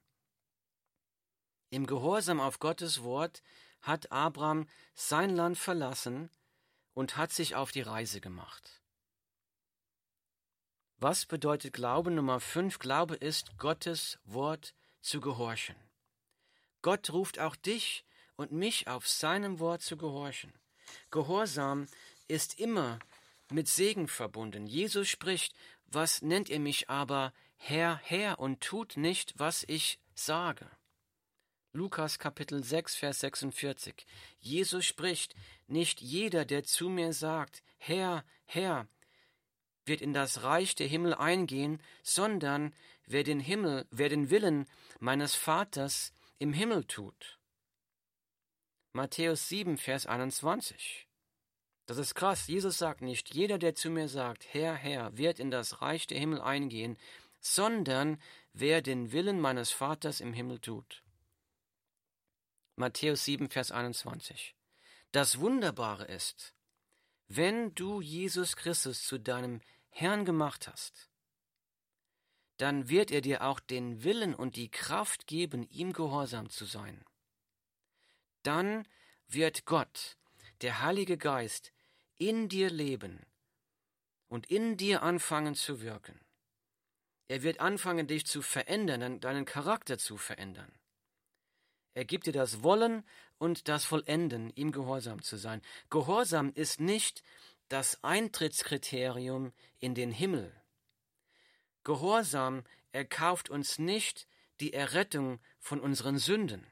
Im 1.70 1.87
Gehorsam 1.87 2.40
auf 2.40 2.58
Gottes 2.58 3.02
Wort 3.02 3.42
hat 3.82 4.11
Abraham 4.11 4.68
sein 4.94 5.37
Land 5.37 5.58
verlassen 5.58 6.30
und 6.98 7.16
hat 7.16 7.30
sich 7.30 7.54
auf 7.54 7.70
die 7.70 7.82
Reise 7.82 8.20
gemacht. 8.20 8.82
Was 10.96 11.26
bedeutet 11.26 11.72
Glaube 11.72 12.11
Nummer 12.11 12.40
5? 12.40 12.80
Glaube 12.80 13.14
ist, 13.14 13.56
Gottes 13.56 14.18
Wort 14.24 14.74
zu 15.00 15.20
gehorchen. 15.20 15.76
Gott 16.82 17.11
ruft 17.11 17.38
auch 17.38 17.54
dich 17.54 18.04
und 18.34 18.50
mich 18.50 18.88
auf 18.88 19.06
seinem 19.06 19.61
Wort 19.61 19.82
zu 19.82 19.96
gehorchen. 19.96 20.52
Gehorsam 21.12 21.87
ist 22.26 22.58
immer 22.58 22.98
mit 23.48 23.68
Segen 23.68 24.08
verbunden. 24.08 24.66
Jesus 24.66 25.08
spricht, 25.08 25.54
was 25.87 26.20
nennt 26.20 26.48
ihr 26.48 26.58
mich 26.58 26.90
aber 26.90 27.32
Herr, 27.54 28.00
Herr 28.02 28.40
und 28.40 28.61
tut 28.61 28.96
nicht, 28.96 29.38
was 29.38 29.64
ich 29.68 30.00
sage. 30.16 30.68
Lukas 31.72 32.18
Kapitel 32.18 32.64
6, 32.64 32.96
Vers 32.96 33.20
46. 33.20 34.07
Jesus 34.40 34.87
spricht, 34.87 35.35
nicht 35.66 36.00
jeder, 36.00 36.46
der 36.46 36.64
zu 36.64 36.88
mir 36.88 37.12
sagt, 37.12 37.62
Herr, 37.76 38.24
Herr, 38.46 38.88
wird 39.85 40.00
in 40.00 40.14
das 40.14 40.42
Reich 40.42 40.74
der 40.74 40.87
Himmel 40.87 41.14
eingehen, 41.14 41.83
sondern 42.02 42.74
wer 43.07 43.22
den 43.22 43.40
Himmel, 43.40 43.87
wer 43.90 44.09
den 44.09 44.31
Willen 44.31 44.66
meines 44.98 45.35
Vaters 45.35 46.12
im 46.38 46.54
Himmel 46.54 46.85
tut. 46.85 47.38
Matthäus 48.92 49.48
7, 49.48 49.76
Vers 49.76 50.07
21. 50.07 51.07
Das 51.85 51.98
ist 51.98 52.14
krass. 52.14 52.46
Jesus 52.48 52.78
sagt 52.78 53.02
nicht, 53.02 53.35
jeder, 53.35 53.59
der 53.59 53.74
zu 53.74 53.90
mir 53.90 54.09
sagt, 54.09 54.46
Herr, 54.52 54.74
Herr, 54.74 55.16
wird 55.16 55.38
in 55.38 55.50
das 55.50 55.83
Reich 55.83 56.07
der 56.07 56.18
Himmel 56.18 56.40
eingehen, 56.40 56.96
sondern 57.40 58.20
wer 58.54 58.81
den 58.81 59.12
Willen 59.12 59.40
meines 59.40 59.70
Vaters 59.70 60.20
im 60.20 60.33
Himmel 60.33 60.61
tut. 60.61 61.02
Matthäus 62.78 63.24
7, 63.24 63.50
Vers 63.50 63.70
21. 63.70 64.54
Das 65.12 65.38
Wunderbare 65.38 66.04
ist, 66.04 66.54
wenn 67.28 67.74
du 67.74 68.00
Jesus 68.00 68.56
Christus 68.56 69.04
zu 69.04 69.18
deinem 69.18 69.60
Herrn 69.90 70.24
gemacht 70.24 70.68
hast, 70.68 71.10
dann 72.56 72.88
wird 72.88 73.10
er 73.10 73.20
dir 73.20 73.42
auch 73.42 73.60
den 73.60 74.02
Willen 74.02 74.34
und 74.34 74.56
die 74.56 74.70
Kraft 74.70 75.26
geben, 75.26 75.68
ihm 75.70 75.92
gehorsam 75.92 76.48
zu 76.50 76.64
sein 76.64 77.04
dann 78.48 78.88
wird 79.26 79.66
Gott, 79.66 80.16
der 80.62 80.80
Heilige 80.80 81.18
Geist, 81.18 81.72
in 82.16 82.48
dir 82.48 82.70
leben 82.70 83.26
und 84.28 84.50
in 84.50 84.78
dir 84.78 85.02
anfangen 85.02 85.54
zu 85.54 85.82
wirken. 85.82 86.18
Er 87.28 87.42
wird 87.42 87.60
anfangen, 87.60 88.06
dich 88.06 88.24
zu 88.24 88.40
verändern, 88.40 89.20
deinen 89.20 89.44
Charakter 89.44 89.98
zu 89.98 90.16
verändern. 90.16 90.72
Er 91.98 92.04
gibt 92.04 92.28
dir 92.28 92.32
das 92.32 92.62
Wollen 92.62 93.02
und 93.38 93.66
das 93.66 93.84
Vollenden, 93.84 94.52
ihm 94.54 94.70
gehorsam 94.70 95.20
zu 95.20 95.37
sein. 95.37 95.61
Gehorsam 95.90 96.52
ist 96.54 96.78
nicht 96.78 97.24
das 97.66 98.04
Eintrittskriterium 98.04 99.52
in 99.80 99.96
den 99.96 100.12
Himmel. 100.12 100.54
Gehorsam 101.82 102.62
erkauft 102.92 103.50
uns 103.50 103.80
nicht 103.80 104.28
die 104.61 104.72
Errettung 104.74 105.40
von 105.58 105.80
unseren 105.80 106.18
Sünden. 106.18 106.64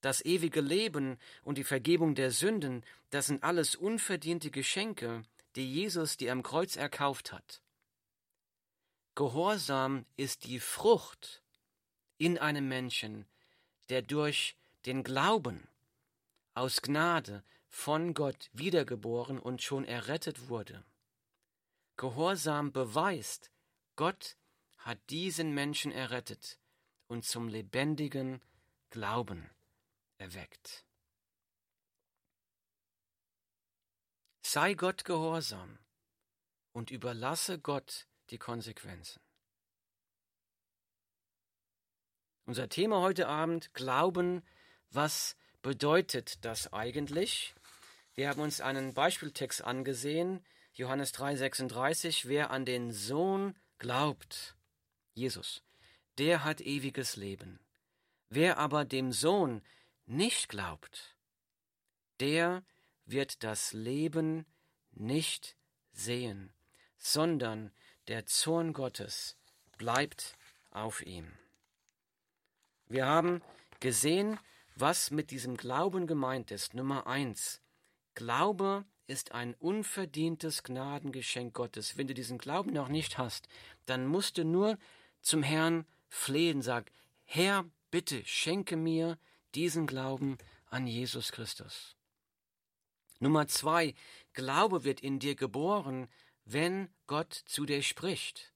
Das 0.00 0.24
ewige 0.24 0.62
Leben 0.62 1.18
und 1.42 1.58
die 1.58 1.62
Vergebung 1.62 2.14
der 2.14 2.30
Sünden, 2.30 2.86
das 3.10 3.26
sind 3.26 3.44
alles 3.44 3.76
unverdiente 3.76 4.50
Geschenke, 4.50 5.24
die 5.56 5.70
Jesus 5.70 6.16
dir 6.16 6.32
am 6.32 6.42
Kreuz 6.42 6.76
erkauft 6.76 7.32
hat. 7.32 7.60
Gehorsam 9.14 10.06
ist 10.16 10.44
die 10.44 10.58
Frucht 10.58 11.42
in 12.16 12.38
einem 12.38 12.66
Menschen, 12.66 13.26
der 13.92 14.00
durch 14.00 14.56
den 14.86 15.04
Glauben 15.04 15.68
aus 16.54 16.80
Gnade 16.80 17.44
von 17.68 18.14
Gott 18.14 18.48
wiedergeboren 18.54 19.38
und 19.38 19.60
schon 19.60 19.84
errettet 19.84 20.48
wurde. 20.48 20.82
Gehorsam 21.98 22.72
beweist, 22.72 23.50
Gott 23.94 24.38
hat 24.78 24.98
diesen 25.10 25.52
Menschen 25.52 25.92
errettet 25.92 26.58
und 27.06 27.26
zum 27.26 27.48
lebendigen 27.48 28.40
Glauben 28.88 29.50
erweckt. 30.16 30.86
Sei 34.40 34.72
Gott 34.72 35.04
gehorsam 35.04 35.78
und 36.72 36.90
überlasse 36.90 37.58
Gott 37.58 38.06
die 38.30 38.38
Konsequenzen. 38.38 39.20
Unser 42.44 42.68
Thema 42.68 43.00
heute 43.00 43.28
Abend, 43.28 43.72
Glauben, 43.72 44.42
was 44.90 45.36
bedeutet 45.62 46.44
das 46.44 46.72
eigentlich? 46.72 47.54
Wir 48.14 48.28
haben 48.28 48.40
uns 48.40 48.60
einen 48.60 48.94
Beispieltext 48.94 49.62
angesehen, 49.62 50.44
Johannes 50.74 51.12
3:36, 51.12 52.26
wer 52.26 52.50
an 52.50 52.64
den 52.64 52.90
Sohn 52.90 53.54
glaubt, 53.78 54.56
Jesus, 55.14 55.62
der 56.18 56.42
hat 56.42 56.60
ewiges 56.60 57.14
Leben. 57.14 57.60
Wer 58.28 58.58
aber 58.58 58.84
dem 58.84 59.12
Sohn 59.12 59.62
nicht 60.06 60.48
glaubt, 60.48 61.14
der 62.18 62.64
wird 63.04 63.44
das 63.44 63.72
Leben 63.72 64.46
nicht 64.90 65.56
sehen, 65.92 66.52
sondern 66.98 67.70
der 68.08 68.26
Zorn 68.26 68.72
Gottes 68.72 69.36
bleibt 69.78 70.36
auf 70.72 71.02
ihm. 71.02 71.38
Wir 72.92 73.06
haben 73.06 73.40
gesehen, 73.80 74.38
was 74.76 75.10
mit 75.10 75.30
diesem 75.30 75.56
Glauben 75.56 76.06
gemeint 76.06 76.50
ist. 76.50 76.74
Nummer 76.74 77.06
eins. 77.06 77.62
Glaube 78.14 78.84
ist 79.06 79.32
ein 79.32 79.54
unverdientes 79.54 80.62
Gnadengeschenk 80.62 81.54
Gottes. 81.54 81.96
Wenn 81.96 82.06
du 82.06 82.12
diesen 82.12 82.36
Glauben 82.36 82.74
noch 82.74 82.88
nicht 82.88 83.16
hast, 83.16 83.48
dann 83.86 84.06
musst 84.06 84.36
du 84.36 84.44
nur 84.44 84.76
zum 85.22 85.42
Herrn 85.42 85.86
flehen, 86.10 86.60
sag, 86.60 86.92
Herr, 87.24 87.64
bitte 87.90 88.22
schenke 88.26 88.76
mir 88.76 89.16
diesen 89.54 89.86
Glauben 89.86 90.36
an 90.68 90.86
Jesus 90.86 91.32
Christus. 91.32 91.96
Nummer 93.20 93.48
zwei, 93.48 93.94
Glaube 94.34 94.84
wird 94.84 95.00
in 95.00 95.18
dir 95.18 95.34
geboren, 95.34 96.08
wenn 96.44 96.90
Gott 97.06 97.32
zu 97.32 97.64
dir 97.64 97.82
spricht. 97.82 98.52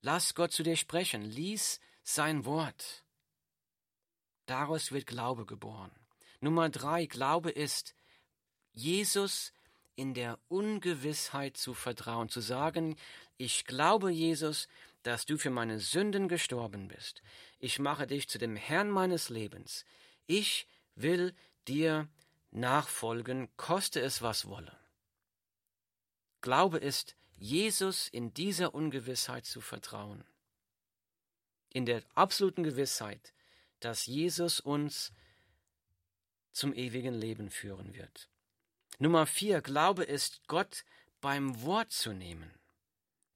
Lass 0.00 0.34
Gott 0.34 0.52
zu 0.52 0.62
dir 0.62 0.76
sprechen, 0.76 1.20
lies 1.20 1.78
sein 2.02 2.46
Wort. 2.46 3.04
Daraus 4.50 4.90
wird 4.90 5.06
Glaube 5.06 5.46
geboren. 5.46 5.92
Nummer 6.40 6.70
drei, 6.70 7.06
Glaube 7.06 7.52
ist, 7.52 7.94
Jesus 8.72 9.52
in 9.94 10.12
der 10.12 10.40
Ungewissheit 10.48 11.56
zu 11.56 11.72
vertrauen, 11.72 12.28
zu 12.28 12.40
sagen, 12.40 12.96
ich 13.36 13.64
glaube, 13.64 14.10
Jesus, 14.10 14.66
dass 15.04 15.24
du 15.24 15.38
für 15.38 15.50
meine 15.50 15.78
Sünden 15.78 16.26
gestorben 16.26 16.88
bist. 16.88 17.22
Ich 17.60 17.78
mache 17.78 18.08
dich 18.08 18.28
zu 18.28 18.38
dem 18.38 18.56
Herrn 18.56 18.90
meines 18.90 19.28
Lebens. 19.28 19.84
Ich 20.26 20.66
will 20.96 21.32
dir 21.68 22.08
nachfolgen, 22.50 23.56
koste 23.56 24.00
es 24.00 24.20
was 24.20 24.48
wolle. 24.48 24.76
Glaube 26.40 26.78
ist, 26.78 27.14
Jesus 27.36 28.08
in 28.08 28.34
dieser 28.34 28.74
Ungewissheit 28.74 29.46
zu 29.46 29.60
vertrauen. 29.60 30.24
In 31.72 31.86
der 31.86 32.02
absoluten 32.16 32.64
Gewissheit, 32.64 33.32
dass 33.80 34.06
Jesus 34.06 34.60
uns 34.60 35.12
zum 36.52 36.74
ewigen 36.74 37.14
Leben 37.14 37.50
führen 37.50 37.94
wird. 37.94 38.28
Nummer 38.98 39.26
vier, 39.26 39.60
Glaube 39.60 40.04
ist, 40.04 40.46
Gott 40.46 40.84
beim 41.20 41.62
Wort 41.62 41.92
zu 41.92 42.12
nehmen. 42.12 42.52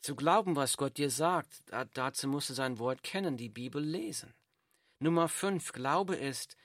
Zu 0.01 0.15
glauben, 0.15 0.57
was 0.57 0.77
Gott 0.77 0.99
dir 0.99 1.11
sagt, 1.11 1.63
dazu 1.95 2.29
musst 2.29 2.51
du 2.51 2.55
sein 2.55 2.79
Wort 2.79 3.03
kennen, 3.03 3.37
die 3.37 3.49
Bibel 3.49 3.83
lesen. 3.83 4.35
Nummer 4.99 5.29
fünf, 5.29 5.73
Glaube 5.73 6.17
ist, 6.17 6.57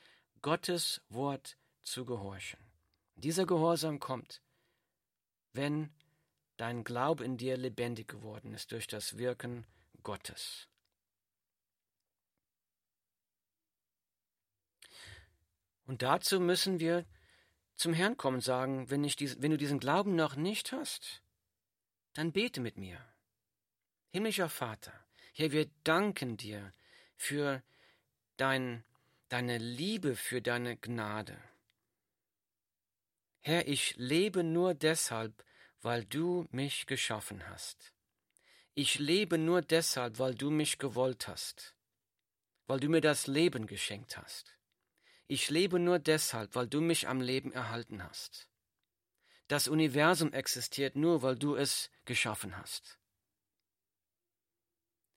Gottes 0.41 1.01
Wort 1.09 1.57
zu 1.81 2.05
gehorchen. 2.05 2.59
Dieser 3.15 3.45
Gehorsam 3.45 3.99
kommt, 3.99 4.41
wenn 5.53 5.89
dein 6.57 6.83
Glaube 6.83 7.25
in 7.25 7.37
dir 7.37 7.57
lebendig 7.57 8.07
geworden 8.07 8.53
ist 8.53 8.71
durch 8.71 8.87
das 8.87 9.17
Wirken 9.17 9.65
Gottes. 10.03 10.68
Und 15.89 16.03
dazu 16.03 16.39
müssen 16.39 16.79
wir 16.79 17.03
zum 17.75 17.95
Herrn 17.95 18.15
kommen 18.15 18.35
und 18.35 18.43
sagen, 18.43 18.91
wenn, 18.91 19.01
dies, 19.01 19.41
wenn 19.41 19.49
du 19.49 19.57
diesen 19.57 19.79
Glauben 19.79 20.15
noch 20.15 20.35
nicht 20.35 20.71
hast, 20.71 21.23
dann 22.13 22.31
bete 22.31 22.61
mit 22.61 22.77
mir. 22.77 23.03
Himmlischer 24.11 24.49
Vater, 24.49 24.93
Herr, 25.33 25.51
wir 25.51 25.67
danken 25.83 26.37
dir 26.37 26.73
für 27.15 27.63
dein, 28.37 28.83
deine 29.29 29.57
Liebe, 29.57 30.15
für 30.15 30.43
deine 30.43 30.77
Gnade. 30.77 31.35
Herr, 33.41 33.67
ich 33.67 33.95
lebe 33.95 34.43
nur 34.43 34.75
deshalb, 34.75 35.43
weil 35.81 36.05
du 36.05 36.47
mich 36.51 36.85
geschaffen 36.85 37.49
hast. 37.49 37.93
Ich 38.75 38.99
lebe 38.99 39.39
nur 39.39 39.63
deshalb, 39.63 40.19
weil 40.19 40.35
du 40.35 40.51
mich 40.51 40.77
gewollt 40.77 41.27
hast, 41.27 41.73
weil 42.67 42.79
du 42.79 42.89
mir 42.89 43.01
das 43.01 43.25
Leben 43.25 43.65
geschenkt 43.65 44.17
hast. 44.17 44.58
Ich 45.29 45.49
lebe 45.49 45.79
nur 45.79 45.99
deshalb, 45.99 46.55
weil 46.55 46.67
du 46.67 46.81
mich 46.81 47.07
am 47.07 47.21
Leben 47.21 47.53
erhalten 47.53 48.03
hast. 48.03 48.49
Das 49.47 49.69
Universum 49.69 50.33
existiert 50.33 50.97
nur, 50.97 51.21
weil 51.21 51.37
du 51.37 51.55
es 51.55 51.89
geschaffen 52.03 52.57
hast. 52.57 52.97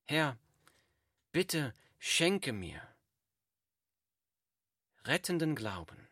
Herr, 0.04 0.38
bitte 1.32 1.74
schenke 1.98 2.52
mir 2.52 2.80
rettenden 5.04 5.56
Glauben 5.56 6.02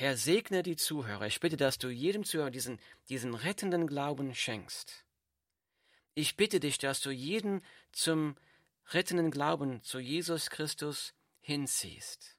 Herr, 0.00 0.16
segne 0.16 0.62
die 0.62 0.76
Zuhörer. 0.76 1.26
Ich 1.26 1.40
bitte, 1.40 1.58
dass 1.58 1.76
du 1.76 1.90
jedem 1.90 2.24
Zuhörer 2.24 2.50
diesen, 2.50 2.78
diesen 3.10 3.34
rettenden 3.34 3.86
Glauben 3.86 4.34
schenkst. 4.34 5.04
Ich 6.14 6.38
bitte 6.38 6.58
dich, 6.58 6.78
dass 6.78 7.02
du 7.02 7.10
jeden 7.10 7.62
zum 7.92 8.34
rettenden 8.92 9.30
Glauben 9.30 9.82
zu 9.82 9.98
Jesus 9.98 10.50
Christus 10.50 11.14
hinziehst. 11.40 12.36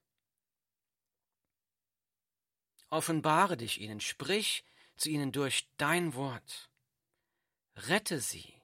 Offenbare 2.89 3.55
dich 3.57 3.79
ihnen, 3.79 4.01
sprich 4.01 4.65
zu 4.97 5.09
ihnen 5.09 5.31
durch 5.31 5.69
dein 5.77 6.13
Wort. 6.13 6.69
Rette 7.75 8.19
sie. 8.19 8.61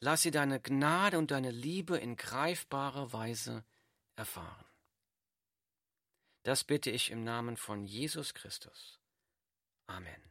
Lass 0.00 0.22
sie 0.22 0.30
deine 0.30 0.60
Gnade 0.60 1.18
und 1.18 1.30
deine 1.30 1.50
Liebe 1.50 1.98
in 1.98 2.16
greifbarer 2.16 3.12
Weise 3.12 3.64
erfahren. 4.16 4.64
Das 6.42 6.64
bitte 6.64 6.90
ich 6.90 7.10
im 7.10 7.22
Namen 7.22 7.56
von 7.56 7.84
Jesus 7.84 8.34
Christus. 8.34 8.98
Amen. 9.86 10.29